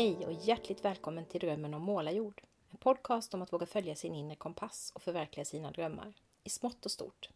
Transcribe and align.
Hej 0.00 0.26
och 0.26 0.32
hjärtligt 0.32 0.84
välkommen 0.84 1.24
till 1.24 1.40
Drömmen 1.40 1.74
om 1.74 1.82
målarjord. 1.82 2.42
En 2.70 2.76
podcast 2.76 3.34
om 3.34 3.42
att 3.42 3.52
våga 3.52 3.66
följa 3.66 3.94
sin 3.94 4.14
inre 4.14 4.34
kompass 4.34 4.92
och 4.94 5.02
förverkliga 5.02 5.44
sina 5.44 5.70
drömmar, 5.70 6.12
i 6.44 6.50
smått 6.50 6.84
och 6.84 6.90
stort. 6.90 7.28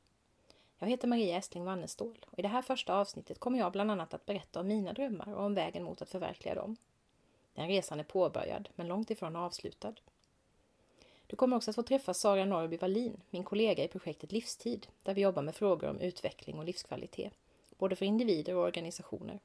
Jag 0.79 0.89
heter 0.89 1.09
Maria 1.09 1.37
Estling 1.37 1.65
Wannestål 1.65 2.27
och 2.31 2.39
i 2.39 2.43
det 2.43 2.49
här 2.49 2.63
första 2.63 2.95
avsnittet 2.95 3.39
kommer 3.39 3.59
jag 3.59 3.73
bland 3.73 3.91
annat 3.91 4.15
att 4.15 4.27
berätta 4.27 4.61
om 4.61 4.69
mina 4.69 4.93
drömmar 4.93 5.35
och 5.35 5.45
om 5.45 5.55
vägen 5.55 5.85
mot 5.85 6.03
att 6.03 6.11
förverkliga 6.11 6.55
dem. 6.55 6.77
Den 7.55 7.69
resan 7.69 8.01
är 8.01 8.05
påbörjad, 8.05 8.69
men 8.75 8.89
långt 8.89 9.11
ifrån 9.11 9.37
avslutad. 9.37 9.95
Du 11.27 11.37
kommer 11.37 11.57
också 11.57 11.71
att 11.71 11.77
få 11.77 11.83
träffa 11.83 12.15
Sara 12.15 12.45
Norrby 12.45 12.77
Wallin, 12.77 13.21
min 13.31 13.45
kollega 13.45 13.85
i 13.85 13.89
projektet 13.89 14.33
Livstid, 14.33 14.87
där 15.03 15.15
vi 15.15 15.21
jobbar 15.21 15.43
med 15.43 15.55
frågor 15.55 15.91
om 15.91 16.01
utveckling 16.01 16.59
och 16.59 16.65
livskvalitet, 16.65 17.33
både 17.79 17.97
för 17.97 18.05
individer 18.07 18.55
och 18.55 18.65
organisationer. 18.65 19.41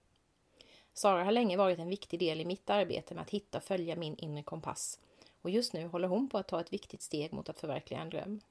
Sara 0.99 1.23
har 1.23 1.31
länge 1.31 1.57
varit 1.57 1.79
en 1.79 1.89
viktig 1.89 2.19
del 2.19 2.41
i 2.41 2.45
mitt 2.45 2.69
arbete 2.69 3.15
med 3.15 3.21
att 3.21 3.29
hitta 3.29 3.57
och 3.57 3.63
följa 3.63 3.95
min 3.95 4.15
inre 4.17 4.43
kompass 4.43 4.99
och 5.41 5.49
just 5.49 5.73
nu 5.73 5.87
håller 5.87 6.07
hon 6.07 6.29
på 6.29 6.37
att 6.37 6.47
ta 6.47 6.61
ett 6.61 6.73
viktigt 6.73 7.01
steg 7.01 7.33
mot 7.33 7.49
att 7.49 7.59
förverkliga 7.59 7.99
en 7.99 8.09
dröm. 8.09 8.41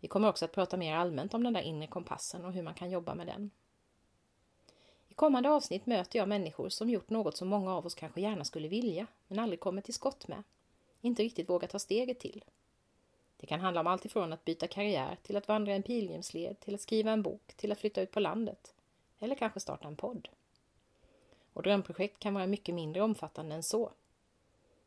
Vi 0.00 0.08
kommer 0.08 0.28
också 0.28 0.44
att 0.44 0.52
prata 0.52 0.76
mer 0.76 0.94
allmänt 0.94 1.34
om 1.34 1.42
den 1.42 1.52
där 1.52 1.60
inre 1.60 1.86
kompassen 1.86 2.44
och 2.44 2.52
hur 2.52 2.62
man 2.62 2.74
kan 2.74 2.90
jobba 2.90 3.14
med 3.14 3.26
den. 3.26 3.50
I 5.08 5.14
kommande 5.14 5.50
avsnitt 5.50 5.86
möter 5.86 6.18
jag 6.18 6.28
människor 6.28 6.68
som 6.68 6.90
gjort 6.90 7.10
något 7.10 7.36
som 7.36 7.48
många 7.48 7.74
av 7.74 7.86
oss 7.86 7.94
kanske 7.94 8.20
gärna 8.20 8.44
skulle 8.44 8.68
vilja, 8.68 9.06
men 9.28 9.38
aldrig 9.38 9.60
kommit 9.60 9.84
till 9.84 9.94
skott 9.94 10.28
med. 10.28 10.42
Inte 11.00 11.22
riktigt 11.22 11.48
vågat 11.48 11.70
ta 11.70 11.78
steget 11.78 12.20
till. 12.20 12.44
Det 13.36 13.46
kan 13.46 13.60
handla 13.60 13.80
om 13.80 13.86
allt 13.86 14.04
ifrån 14.04 14.32
att 14.32 14.44
byta 14.44 14.66
karriär 14.66 15.16
till 15.22 15.36
att 15.36 15.48
vandra 15.48 15.72
en 15.72 15.82
pilgrimsled, 15.82 16.60
till 16.60 16.74
att 16.74 16.80
skriva 16.80 17.10
en 17.10 17.22
bok, 17.22 17.54
till 17.56 17.72
att 17.72 17.78
flytta 17.78 18.02
ut 18.02 18.12
på 18.12 18.20
landet. 18.20 18.74
Eller 19.18 19.34
kanske 19.34 19.60
starta 19.60 19.88
en 19.88 19.96
podd. 19.96 20.28
Och 21.52 21.62
drömprojekt 21.62 22.18
kan 22.18 22.34
vara 22.34 22.46
mycket 22.46 22.74
mindre 22.74 23.02
omfattande 23.02 23.54
än 23.54 23.62
så. 23.62 23.92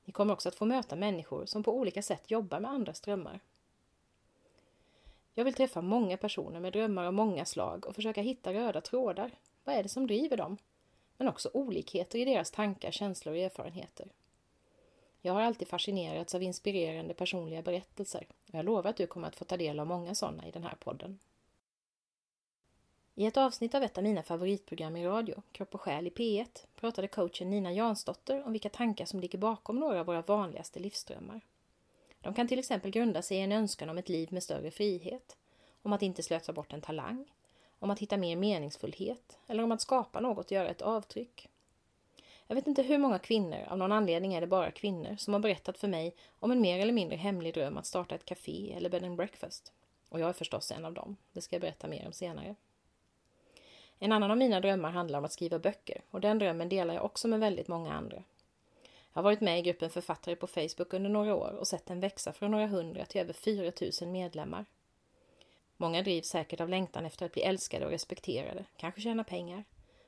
Ni 0.05 0.13
kommer 0.13 0.33
också 0.33 0.49
att 0.49 0.55
få 0.55 0.65
möta 0.65 0.95
människor 0.95 1.45
som 1.45 1.63
på 1.63 1.77
olika 1.77 2.01
sätt 2.01 2.31
jobbar 2.31 2.59
med 2.59 2.71
andras 2.71 3.01
drömmar. 3.01 3.39
Jag 5.33 5.45
vill 5.45 5.53
träffa 5.53 5.81
många 5.81 6.17
personer 6.17 6.59
med 6.59 6.73
drömmar 6.73 7.05
av 7.05 7.13
många 7.13 7.45
slag 7.45 7.85
och 7.85 7.95
försöka 7.95 8.21
hitta 8.21 8.53
röda 8.53 8.81
trådar. 8.81 9.31
Vad 9.63 9.75
är 9.75 9.83
det 9.83 9.89
som 9.89 10.07
driver 10.07 10.37
dem? 10.37 10.57
Men 11.17 11.27
också 11.27 11.49
olikheter 11.53 12.19
i 12.19 12.25
deras 12.25 12.51
tankar, 12.51 12.91
känslor 12.91 13.33
och 13.35 13.41
erfarenheter. 13.41 14.07
Jag 15.21 15.33
har 15.33 15.41
alltid 15.41 15.67
fascinerats 15.67 16.35
av 16.35 16.43
inspirerande 16.43 17.13
personliga 17.13 17.61
berättelser 17.61 18.27
och 18.47 18.55
jag 18.55 18.65
lovar 18.65 18.89
att 18.89 18.97
du 18.97 19.07
kommer 19.07 19.27
att 19.27 19.35
få 19.35 19.45
ta 19.45 19.57
del 19.57 19.79
av 19.79 19.87
många 19.87 20.15
sådana 20.15 20.47
i 20.47 20.51
den 20.51 20.63
här 20.63 20.75
podden. 20.79 21.19
I 23.17 23.25
ett 23.25 23.37
avsnitt 23.37 23.75
av 23.75 23.83
ett 23.83 23.97
av 23.97 24.03
mina 24.03 24.23
favoritprogram 24.23 24.95
i 24.95 25.05
radio, 25.05 25.41
Kropp 25.51 25.75
och 25.75 25.81
själ 25.81 26.07
i 26.07 26.09
P1, 26.09 26.65
pratade 26.75 27.07
coachen 27.07 27.49
Nina 27.49 27.73
Jansdotter 27.73 28.43
om 28.45 28.51
vilka 28.51 28.69
tankar 28.69 29.05
som 29.05 29.19
ligger 29.19 29.39
bakom 29.39 29.79
några 29.79 29.99
av 29.99 30.05
våra 30.05 30.21
vanligaste 30.21 30.79
livsdrömmar. 30.79 31.41
De 32.21 32.33
kan 32.33 32.47
till 32.47 32.59
exempel 32.59 32.91
grunda 32.91 33.21
sig 33.21 33.37
i 33.37 33.41
en 33.41 33.51
önskan 33.51 33.89
om 33.89 33.97
ett 33.97 34.09
liv 34.09 34.33
med 34.33 34.43
större 34.43 34.71
frihet, 34.71 35.37
om 35.81 35.93
att 35.93 36.01
inte 36.01 36.23
slösa 36.23 36.53
bort 36.53 36.73
en 36.73 36.81
talang, 36.81 37.31
om 37.79 37.91
att 37.91 37.99
hitta 37.99 38.17
mer 38.17 38.35
meningsfullhet 38.35 39.39
eller 39.47 39.63
om 39.63 39.71
att 39.71 39.81
skapa 39.81 40.19
något 40.19 40.45
och 40.45 40.51
göra 40.51 40.69
ett 40.69 40.81
avtryck. 40.81 41.49
Jag 42.47 42.55
vet 42.55 42.67
inte 42.67 42.83
hur 42.83 42.97
många 42.97 43.19
kvinnor, 43.19 43.59
av 43.67 43.77
någon 43.77 43.91
anledning 43.91 44.33
är 44.33 44.41
det 44.41 44.47
bara 44.47 44.71
kvinnor, 44.71 45.15
som 45.17 45.33
har 45.33 45.41
berättat 45.41 45.77
för 45.77 45.87
mig 45.87 46.15
om 46.39 46.51
en 46.51 46.61
mer 46.61 46.79
eller 46.79 46.93
mindre 46.93 47.17
hemlig 47.17 47.53
dröm 47.53 47.77
att 47.77 47.85
starta 47.85 48.15
ett 48.15 48.25
café 48.25 48.73
eller 48.73 48.89
bed 48.89 49.03
and 49.03 49.15
breakfast. 49.15 49.73
Och 50.09 50.19
jag 50.19 50.29
är 50.29 50.33
förstås 50.33 50.71
en 50.71 50.85
av 50.85 50.93
dem. 50.93 51.17
Det 51.31 51.41
ska 51.41 51.55
jag 51.55 51.61
berätta 51.61 51.87
mer 51.87 52.05
om 52.05 52.13
senare. 52.13 52.55
En 53.99 54.11
annan 54.11 54.31
av 54.31 54.37
mina 54.37 54.59
drömmar 54.59 54.91
handlar 54.91 55.19
om 55.19 55.25
att 55.25 55.31
skriva 55.31 55.59
böcker 55.59 56.01
och 56.11 56.21
den 56.21 56.39
drömmen 56.39 56.69
delar 56.69 56.93
jag 56.93 57.05
också 57.05 57.27
med 57.27 57.39
väldigt 57.39 57.67
många 57.67 57.93
andra. 57.93 58.23
Jag 59.13 59.21
har 59.21 59.23
varit 59.23 59.41
med 59.41 59.59
i 59.59 59.61
gruppen 59.61 59.89
författare 59.89 60.35
på 60.35 60.47
Facebook 60.47 60.93
under 60.93 61.09
några 61.09 61.35
år 61.35 61.55
och 61.59 61.67
sett 61.67 61.85
den 61.85 61.99
växa 61.99 62.33
från 62.33 62.51
några 62.51 62.67
hundra 62.67 63.05
till 63.05 63.21
över 63.21 63.33
4000 63.33 64.11
medlemmar. 64.11 64.65
Många 65.77 66.01
drivs 66.01 66.27
säkert 66.27 66.61
av 66.61 66.69
längtan 66.69 67.05
efter 67.05 67.25
att 67.25 67.31
bli 67.31 67.41
älskade 67.41 67.85
och 67.85 67.91
respekterade, 67.91 68.65
kanske 68.77 69.01
tjäna 69.01 69.23
pengar. 69.23 69.63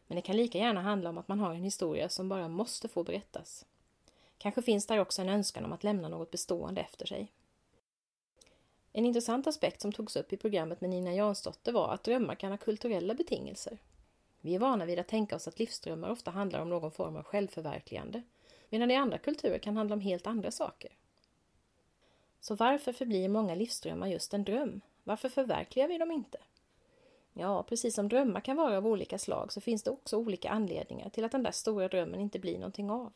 Men 0.07 0.15
det 0.15 0.21
kan 0.21 0.37
lika 0.37 0.57
gärna 0.57 0.81
handla 0.81 1.09
om 1.09 1.17
att 1.17 1.27
man 1.27 1.39
har 1.39 1.53
en 1.53 1.63
historia 1.63 2.09
som 2.09 2.29
bara 2.29 2.47
måste 2.47 2.87
få 2.87 3.03
berättas. 3.03 3.65
Kanske 4.37 4.61
finns 4.61 4.87
där 4.87 4.99
också 4.99 5.21
en 5.21 5.29
önskan 5.29 5.65
om 5.65 5.73
att 5.73 5.83
lämna 5.83 6.07
något 6.07 6.31
bestående 6.31 6.81
efter 6.81 7.05
sig. 7.05 7.31
En 8.93 9.05
intressant 9.05 9.47
aspekt 9.47 9.81
som 9.81 9.91
togs 9.91 10.15
upp 10.15 10.33
i 10.33 10.37
programmet 10.37 10.81
med 10.81 10.89
Nina 10.89 11.13
Jansdotter 11.13 11.71
var 11.71 11.93
att 11.93 12.03
drömmar 12.03 12.35
kan 12.35 12.51
ha 12.51 12.57
kulturella 12.57 13.13
betingelser. 13.13 13.77
Vi 14.41 14.55
är 14.55 14.59
vana 14.59 14.85
vid 14.85 14.99
att 14.99 15.07
tänka 15.07 15.35
oss 15.35 15.47
att 15.47 15.59
livsdrömmar 15.59 16.09
ofta 16.09 16.31
handlar 16.31 16.59
om 16.61 16.69
någon 16.69 16.91
form 16.91 17.15
av 17.15 17.23
självförverkligande, 17.23 18.23
medan 18.69 18.87
det 18.87 18.93
i 18.93 18.97
andra 18.97 19.17
kulturer 19.17 19.59
kan 19.59 19.77
handla 19.77 19.93
om 19.93 20.01
helt 20.01 20.27
andra 20.27 20.51
saker. 20.51 20.91
Så 22.39 22.55
varför 22.55 22.93
förblir 22.93 23.29
många 23.29 23.55
livsdrömmar 23.55 24.07
just 24.07 24.33
en 24.33 24.43
dröm? 24.43 24.81
Varför 25.03 25.29
förverkligar 25.29 25.87
vi 25.87 25.97
dem 25.97 26.11
inte? 26.11 26.37
Ja, 27.33 27.63
precis 27.63 27.95
som 27.95 28.09
drömmar 28.09 28.41
kan 28.41 28.57
vara 28.57 28.77
av 28.77 28.87
olika 28.87 29.17
slag 29.17 29.53
så 29.53 29.61
finns 29.61 29.83
det 29.83 29.91
också 29.91 30.17
olika 30.17 30.49
anledningar 30.49 31.09
till 31.09 31.23
att 31.23 31.31
den 31.31 31.43
där 31.43 31.51
stora 31.51 31.87
drömmen 31.87 32.19
inte 32.19 32.39
blir 32.39 32.57
någonting 32.57 32.91
av. 32.91 33.13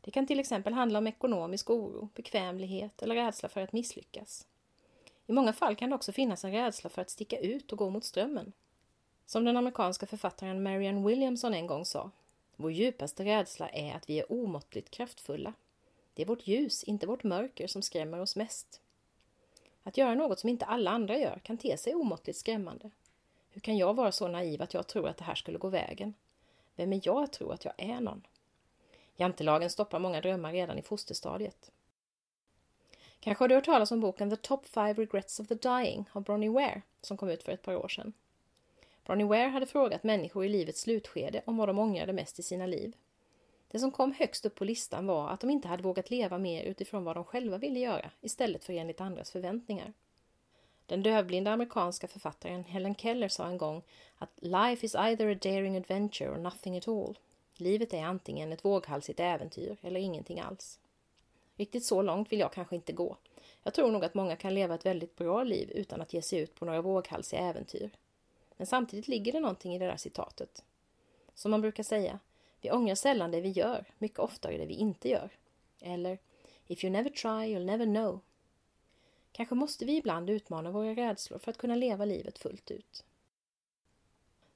Det 0.00 0.10
kan 0.10 0.26
till 0.26 0.40
exempel 0.40 0.72
handla 0.72 0.98
om 0.98 1.06
ekonomisk 1.06 1.70
oro, 1.70 2.08
bekvämlighet 2.14 3.02
eller 3.02 3.14
rädsla 3.14 3.48
för 3.48 3.60
att 3.60 3.72
misslyckas. 3.72 4.46
I 5.30 5.32
många 5.32 5.52
fall 5.52 5.76
kan 5.76 5.90
det 5.90 5.96
också 5.96 6.12
finnas 6.12 6.44
en 6.44 6.52
rädsla 6.52 6.90
för 6.90 7.02
att 7.02 7.10
sticka 7.10 7.38
ut 7.38 7.72
och 7.72 7.78
gå 7.78 7.90
mot 7.90 8.04
strömmen. 8.04 8.52
Som 9.26 9.44
den 9.44 9.56
amerikanska 9.56 10.06
författaren 10.06 10.62
Marianne 10.62 11.06
Williamson 11.06 11.54
en 11.54 11.66
gång 11.66 11.84
sa, 11.84 12.10
vår 12.56 12.72
djupaste 12.72 13.24
rädsla 13.24 13.68
är 13.68 13.94
att 13.94 14.08
vi 14.08 14.20
är 14.20 14.32
omåttligt 14.32 14.90
kraftfulla. 14.90 15.52
Det 16.14 16.22
är 16.22 16.26
vårt 16.26 16.46
ljus, 16.46 16.84
inte 16.84 17.06
vårt 17.06 17.24
mörker, 17.24 17.66
som 17.66 17.82
skrämmer 17.82 18.20
oss 18.20 18.36
mest. 18.36 18.80
Att 19.82 19.96
göra 19.96 20.14
något 20.14 20.38
som 20.38 20.48
inte 20.48 20.64
alla 20.64 20.90
andra 20.90 21.18
gör 21.18 21.40
kan 21.42 21.58
te 21.58 21.76
sig 21.76 21.94
omåttligt 21.94 22.38
skrämmande. 22.38 22.90
Hur 23.50 23.60
kan 23.60 23.76
jag 23.76 23.94
vara 23.94 24.12
så 24.12 24.28
naiv 24.28 24.62
att 24.62 24.74
jag 24.74 24.86
tror 24.86 25.08
att 25.08 25.16
det 25.16 25.24
här 25.24 25.34
skulle 25.34 25.58
gå 25.58 25.68
vägen? 25.68 26.14
Vem 26.76 26.92
är 26.92 27.00
jag 27.04 27.22
att 27.22 27.32
tro 27.32 27.50
att 27.50 27.64
jag 27.64 27.74
är 27.76 28.00
någon? 28.00 28.26
Jantelagen 29.16 29.70
stoppar 29.70 29.98
många 29.98 30.20
drömmar 30.20 30.52
redan 30.52 30.78
i 30.78 30.82
fosterstadiet. 30.82 31.70
Kanske 33.20 33.42
har 33.42 33.48
du 33.48 33.54
hört 33.54 33.64
talas 33.64 33.92
om 33.92 34.00
boken 34.00 34.30
The 34.30 34.36
Top 34.36 34.66
5 34.66 34.94
Regrets 34.94 35.40
of 35.40 35.48
the 35.48 35.54
Dying 35.54 36.04
av 36.12 36.22
Bronnie 36.22 36.48
Ware 36.48 36.82
som 37.00 37.16
kom 37.16 37.28
ut 37.28 37.42
för 37.42 37.52
ett 37.52 37.62
par 37.62 37.76
år 37.76 37.88
sedan. 37.88 38.12
Bronnie 39.06 39.24
Ware 39.24 39.48
hade 39.48 39.66
frågat 39.66 40.02
människor 40.02 40.44
i 40.44 40.48
livets 40.48 40.80
slutskede 40.80 41.42
om 41.44 41.56
vad 41.56 41.68
de 41.68 41.78
ångrade 41.78 42.12
mest 42.12 42.38
i 42.38 42.42
sina 42.42 42.66
liv. 42.66 42.96
Det 43.68 43.78
som 43.78 43.90
kom 43.90 44.12
högst 44.12 44.46
upp 44.46 44.54
på 44.54 44.64
listan 44.64 45.06
var 45.06 45.28
att 45.28 45.40
de 45.40 45.50
inte 45.50 45.68
hade 45.68 45.82
vågat 45.82 46.10
leva 46.10 46.38
mer 46.38 46.62
utifrån 46.62 47.04
vad 47.04 47.16
de 47.16 47.24
själva 47.24 47.58
ville 47.58 47.80
göra 47.80 48.10
istället 48.20 48.64
för 48.64 48.72
enligt 48.72 49.00
andras 49.00 49.30
förväntningar. 49.30 49.92
Den 50.86 51.02
dövblinda 51.02 51.52
amerikanska 51.52 52.08
författaren 52.08 52.64
Helen 52.64 52.94
Keller 52.94 53.28
sa 53.28 53.46
en 53.46 53.58
gång 53.58 53.82
att 54.18 54.30
Life 54.36 54.86
is 54.86 54.94
either 54.94 55.32
a 55.32 55.38
daring 55.42 55.76
adventure 55.76 56.30
or 56.30 56.36
nothing 56.38 56.76
at 56.76 56.88
all. 56.88 57.18
Livet 57.54 57.94
är 57.94 58.04
antingen 58.04 58.52
ett 58.52 58.64
våghalsigt 58.64 59.20
äventyr 59.20 59.76
eller 59.82 60.00
ingenting 60.00 60.40
alls. 60.40 60.78
Riktigt 61.60 61.84
så 61.84 62.02
långt 62.02 62.32
vill 62.32 62.40
jag 62.40 62.52
kanske 62.52 62.76
inte 62.76 62.92
gå. 62.92 63.16
Jag 63.62 63.74
tror 63.74 63.90
nog 63.90 64.04
att 64.04 64.14
många 64.14 64.36
kan 64.36 64.54
leva 64.54 64.74
ett 64.74 64.86
väldigt 64.86 65.16
bra 65.16 65.42
liv 65.42 65.70
utan 65.70 66.00
att 66.00 66.12
ge 66.12 66.22
sig 66.22 66.38
ut 66.38 66.54
på 66.54 66.64
några 66.64 66.82
våghalsiga 66.82 67.40
äventyr. 67.40 67.90
Men 68.56 68.66
samtidigt 68.66 69.08
ligger 69.08 69.32
det 69.32 69.40
någonting 69.40 69.74
i 69.74 69.78
det 69.78 69.86
där 69.86 69.96
citatet. 69.96 70.64
Som 71.34 71.50
man 71.50 71.60
brukar 71.60 71.82
säga, 71.82 72.18
vi 72.60 72.70
ångrar 72.70 72.94
sällan 72.94 73.30
det 73.30 73.40
vi 73.40 73.48
gör, 73.48 73.84
mycket 73.98 74.18
oftare 74.18 74.58
det 74.58 74.66
vi 74.66 74.74
inte 74.74 75.08
gör. 75.08 75.30
Eller, 75.80 76.18
if 76.66 76.84
you 76.84 76.92
never 76.92 77.10
try 77.10 77.54
you'll 77.54 77.64
never 77.64 77.86
know. 77.86 78.20
Kanske 79.32 79.54
måste 79.54 79.84
vi 79.84 79.96
ibland 79.96 80.30
utmana 80.30 80.70
våra 80.70 80.94
rädslor 80.94 81.38
för 81.38 81.50
att 81.50 81.58
kunna 81.58 81.74
leva 81.74 82.04
livet 82.04 82.38
fullt 82.38 82.70
ut. 82.70 83.04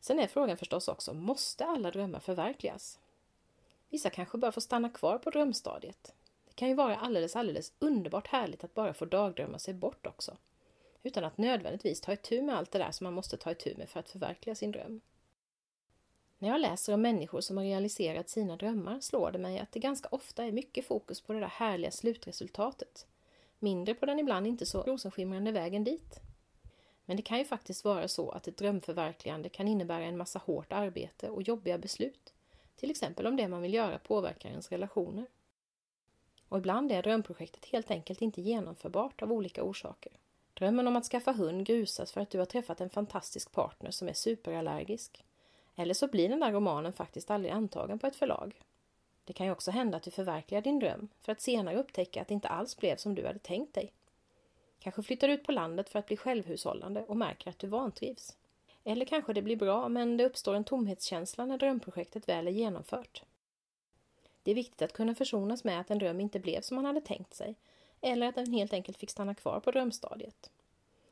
Sen 0.01 0.19
är 0.19 0.27
frågan 0.27 0.57
förstås 0.57 0.89
också, 0.89 1.15
måste 1.15 1.67
alla 1.67 1.91
drömmar 1.91 2.21
förverkligas? 2.21 2.99
Vissa 3.91 4.11
kanske 4.11 4.39
bara 4.39 4.53
får 4.53 4.61
stanna 4.61 4.89
kvar 4.89 5.19
på 5.19 5.31
drömstadiet. 5.31 6.15
Det 6.55 6.59
kan 6.59 6.69
ju 6.69 6.75
vara 6.75 6.97
alldeles, 6.97 7.37
alldeles 7.37 7.73
underbart 7.79 8.27
härligt 8.27 8.65
att 8.65 8.75
bara 8.75 8.95
få 8.95 9.05
dagdrömma 9.05 9.59
sig 9.59 9.75
bort 9.75 10.07
också. 10.07 10.37
Utan 11.03 11.25
att 11.25 11.39
nödvändigtvis 11.39 12.01
ta 12.01 12.13
itu 12.13 12.43
med 12.43 12.57
allt 12.57 12.71
det 12.71 12.79
där 12.79 12.91
som 12.91 13.05
man 13.05 13.15
måste 13.15 13.37
ta 13.37 13.51
itu 13.51 13.75
med 13.77 13.89
för 13.89 14.01
att 14.01 14.09
förverkliga 14.09 14.55
sin 14.55 14.73
dröm. 14.73 15.01
När 16.39 16.49
jag 16.49 16.61
läser 16.61 16.95
om 16.95 17.03
människor 17.03 17.41
som 17.41 17.57
har 17.57 17.65
realiserat 17.65 18.29
sina 18.29 18.57
drömmar 18.57 19.01
slår 19.01 19.31
det 19.31 19.39
mig 19.39 19.59
att 19.59 19.73
det 19.73 19.81
ganska 19.81 20.09
ofta 20.09 20.45
är 20.45 20.53
mycket 20.53 20.87
fokus 20.87 21.21
på 21.21 21.33
det 21.33 21.41
där 21.41 21.47
härliga 21.47 21.91
slutresultatet. 21.91 23.07
Mindre 23.59 23.95
på 23.95 24.07
den 24.07 24.19
ibland 24.19 24.47
inte 24.47 24.67
så 24.67 24.83
rosenskimrande 24.83 25.53
vägen 25.53 25.85
dit. 25.85 26.21
Men 27.05 27.17
det 27.17 27.23
kan 27.23 27.39
ju 27.39 27.45
faktiskt 27.45 27.85
vara 27.85 28.09
så 28.09 28.31
att 28.31 28.49
ett 28.49 28.57
drömförverkligande 28.57 29.49
kan 29.49 29.69
innebära 29.69 30.05
en 30.05 30.17
massa 30.17 30.39
hårt 30.39 30.73
arbete 30.73 31.31
och 31.31 31.43
jobbiga 31.43 31.79
beslut. 31.79 32.35
Till 32.77 32.91
exempel 32.91 33.27
om 33.27 33.37
det 33.37 33.49
man 33.49 33.63
vill 33.63 33.75
göra 33.75 33.99
påverkar 33.99 34.49
ens 34.49 34.73
relationer. 34.73 35.27
Och 36.55 36.59
ibland 36.59 36.93
är 36.93 37.03
drömprojektet 37.03 37.65
helt 37.65 37.91
enkelt 37.91 38.23
inte 38.23 38.43
genomförbart 38.43 39.23
av 39.23 39.33
olika 39.33 39.63
orsaker. 39.63 40.13
Drömmen 40.55 40.89
om 40.89 40.97
att 40.97 41.05
skaffa 41.05 41.33
hund 41.33 41.67
grusas 41.67 42.13
för 42.13 42.21
att 42.21 42.31
du 42.31 42.39
har 42.39 42.45
träffat 42.45 42.81
en 42.81 42.91
fantastisk 42.91 43.53
partner 43.53 43.91
som 43.91 44.09
är 44.09 44.13
superallergisk. 44.13 45.25
Eller 45.77 45.95
så 45.95 46.09
blir 46.09 46.29
den 46.29 46.41
där 46.41 46.53
romanen 46.53 46.93
faktiskt 46.93 47.31
aldrig 47.31 47.53
antagen 47.53 47.99
på 47.99 48.07
ett 48.07 48.17
förlag. 48.17 48.61
Det 49.25 49.33
kan 49.33 49.47
ju 49.47 49.53
också 49.53 49.71
hända 49.71 49.97
att 49.97 50.03
du 50.03 50.11
förverkligar 50.11 50.63
din 50.63 50.79
dröm 50.79 51.09
för 51.21 51.33
att 51.33 51.41
senare 51.41 51.77
upptäcka 51.77 52.23
att 52.23 52.29
det 52.29 52.35
inte 52.35 52.49
alls 52.49 52.77
blev 52.77 52.97
som 52.97 53.15
du 53.15 53.27
hade 53.27 53.39
tänkt 53.39 53.75
dig. 53.75 53.93
Kanske 54.79 55.03
flyttar 55.03 55.29
du 55.29 55.35
ut 55.35 55.45
på 55.45 55.53
landet 55.53 55.89
för 55.89 55.99
att 55.99 56.07
bli 56.07 56.17
självhushållande 56.17 57.05
och 57.05 57.17
märker 57.17 57.51
att 57.51 57.59
du 57.59 57.67
vantrivs. 57.67 58.37
Eller 58.85 59.07
kanske 59.07 59.33
det 59.33 59.43
blir 59.43 59.57
bra 59.57 59.89
men 59.89 60.17
det 60.17 60.25
uppstår 60.27 60.55
en 60.55 60.65
tomhetskänsla 60.65 61.47
när 61.47 61.59
drömprojektet 61.59 62.29
väl 62.29 62.49
är 62.49 62.53
genomfört. 62.53 63.23
Det 64.45 64.51
är 64.51 64.55
viktigt 64.55 64.83
att 64.83 64.93
kunna 64.93 65.15
försonas 65.15 65.65
med 65.65 65.81
att 65.81 65.91
en 65.91 65.99
dröm 65.99 66.21
inte 66.21 66.41
blev 66.41 66.61
som 66.61 66.75
man 66.75 66.85
hade 66.85 67.01
tänkt 67.01 67.35
sig 67.35 67.55
eller 68.01 68.29
att 68.29 68.35
den 68.35 68.53
helt 68.53 68.73
enkelt 68.73 68.99
fick 68.99 69.11
stanna 69.11 69.35
kvar 69.35 69.61
på 69.61 69.71
drömstadiet. 69.71 70.51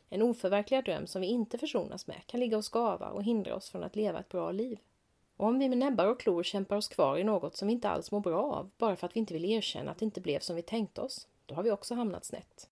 En 0.08 0.22
oförverkligad 0.22 0.84
dröm 0.84 1.06
som 1.06 1.20
vi 1.20 1.26
inte 1.26 1.58
försonas 1.58 2.06
med 2.06 2.26
kan 2.26 2.40
ligga 2.40 2.56
och 2.56 2.64
skava 2.64 3.08
och 3.08 3.24
hindra 3.24 3.54
oss 3.54 3.70
från 3.70 3.84
att 3.84 3.96
leva 3.96 4.20
ett 4.20 4.28
bra 4.28 4.52
liv. 4.52 4.78
Och 5.36 5.46
om 5.46 5.58
vi 5.58 5.68
med 5.68 5.78
näbbar 5.78 6.06
och 6.06 6.20
klor 6.20 6.42
kämpar 6.42 6.76
oss 6.76 6.88
kvar 6.88 7.18
i 7.18 7.24
något 7.24 7.56
som 7.56 7.68
vi 7.68 7.74
inte 7.74 7.88
alls 7.88 8.10
mår 8.10 8.20
bra 8.20 8.42
av 8.42 8.70
bara 8.78 8.96
för 8.96 9.06
att 9.06 9.16
vi 9.16 9.20
inte 9.20 9.34
vill 9.34 9.44
erkänna 9.44 9.90
att 9.90 9.98
det 9.98 10.04
inte 10.04 10.20
blev 10.20 10.40
som 10.40 10.56
vi 10.56 10.62
tänkte 10.62 11.00
oss, 11.00 11.28
då 11.46 11.54
har 11.54 11.62
vi 11.62 11.70
också 11.70 11.94
hamnat 11.94 12.24
snett. 12.24 12.68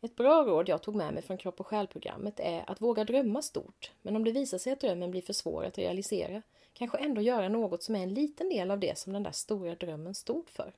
Ett 0.00 0.16
bra 0.16 0.44
råd 0.44 0.68
jag 0.68 0.82
tog 0.82 0.94
med 0.94 1.14
mig 1.14 1.22
från 1.22 1.38
Kropp 1.38 1.60
och 1.60 1.66
själ-programmet 1.66 2.40
är 2.40 2.70
att 2.70 2.80
våga 2.80 3.04
drömma 3.04 3.42
stort, 3.42 3.92
men 4.02 4.16
om 4.16 4.24
det 4.24 4.32
visar 4.32 4.58
sig 4.58 4.72
att 4.72 4.80
drömmen 4.80 5.10
blir 5.10 5.22
för 5.22 5.32
svår 5.32 5.64
att 5.64 5.78
realisera, 5.78 6.42
kanske 6.78 6.98
ändå 6.98 7.20
göra 7.20 7.48
något 7.48 7.82
som 7.82 7.96
är 7.96 8.02
en 8.02 8.14
liten 8.14 8.48
del 8.48 8.70
av 8.70 8.78
det 8.78 8.98
som 8.98 9.12
den 9.12 9.22
där 9.22 9.32
stora 9.32 9.74
drömmen 9.74 10.14
stod 10.14 10.50
för. 10.50 10.72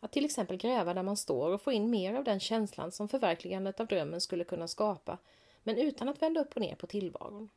Att 0.00 0.12
till 0.12 0.24
exempel 0.24 0.56
gräva 0.56 0.94
där 0.94 1.02
man 1.02 1.16
står 1.16 1.50
och 1.50 1.62
få 1.62 1.72
in 1.72 1.90
mer 1.90 2.14
av 2.14 2.24
den 2.24 2.40
känslan 2.40 2.92
som 2.92 3.08
förverkligandet 3.08 3.80
av 3.80 3.86
drömmen 3.86 4.20
skulle 4.20 4.44
kunna 4.44 4.68
skapa, 4.68 5.18
men 5.62 5.78
utan 5.78 6.08
att 6.08 6.22
vända 6.22 6.40
upp 6.40 6.54
och 6.54 6.60
ner 6.60 6.74
på 6.74 6.86
tillvaron. 6.86 7.50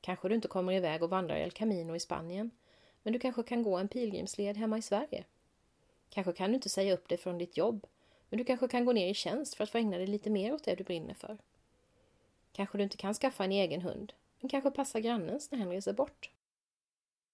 Kanske 0.00 0.28
du 0.28 0.34
inte 0.34 0.48
kommer 0.48 0.72
iväg 0.72 1.02
och 1.02 1.10
vandrar 1.10 1.36
El 1.36 1.50
Camino 1.50 1.96
i 1.96 2.00
Spanien, 2.00 2.50
men 3.02 3.12
du 3.12 3.18
kanske 3.18 3.42
kan 3.42 3.62
gå 3.62 3.76
en 3.76 3.88
pilgrimsled 3.88 4.56
hemma 4.56 4.78
i 4.78 4.82
Sverige. 4.82 5.24
Kanske 6.10 6.32
kan 6.32 6.50
du 6.50 6.54
inte 6.54 6.68
säga 6.68 6.94
upp 6.94 7.08
dig 7.08 7.18
från 7.18 7.38
ditt 7.38 7.56
jobb, 7.56 7.86
men 8.28 8.38
du 8.38 8.44
kanske 8.44 8.68
kan 8.68 8.84
gå 8.84 8.92
ner 8.92 9.08
i 9.08 9.14
tjänst 9.14 9.54
för 9.54 9.64
att 9.64 9.70
få 9.70 9.78
ägna 9.78 9.98
dig 9.98 10.06
lite 10.06 10.30
mer 10.30 10.54
åt 10.54 10.64
det 10.64 10.74
du 10.74 10.84
brinner 10.84 11.14
för. 11.14 11.38
Kanske 12.52 12.78
du 12.78 12.84
inte 12.84 12.96
kan 12.96 13.14
skaffa 13.14 13.44
en 13.44 13.52
egen 13.52 13.82
hund, 13.82 14.12
men 14.40 14.48
kanske 14.48 14.70
passar 14.70 15.00
grannens 15.00 15.50
när 15.50 15.58
hen 15.58 15.70
reser 15.70 15.92
bort. 15.92 16.30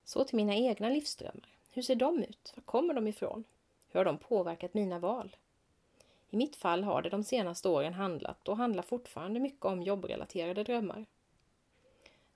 Så 0.05 0.25
till 0.25 0.37
mina 0.37 0.55
egna 0.55 0.89
livsdrömmar. 0.89 1.49
Hur 1.71 1.83
ser 1.83 1.95
de 1.95 2.23
ut? 2.23 2.53
Var 2.57 2.63
kommer 2.63 2.95
de 2.95 3.09
ifrån? 3.09 3.45
Hur 3.89 4.01
har 4.01 4.05
de 4.05 4.19
påverkat 4.19 4.75
mina 4.75 4.99
val? 4.99 5.37
I 6.31 6.37
mitt 6.37 6.57
fall 6.57 6.85
har 6.85 7.03
det 7.03 7.09
de 7.09 7.25
senaste 7.25 7.69
åren 7.69 7.95
handlat 7.95 8.49
och 8.49 8.57
handlar 8.57 8.83
fortfarande 8.83 9.41
mycket 9.41 9.65
om 9.65 9.83
jobbrelaterade 9.83 10.65
drömmar. 10.65 11.07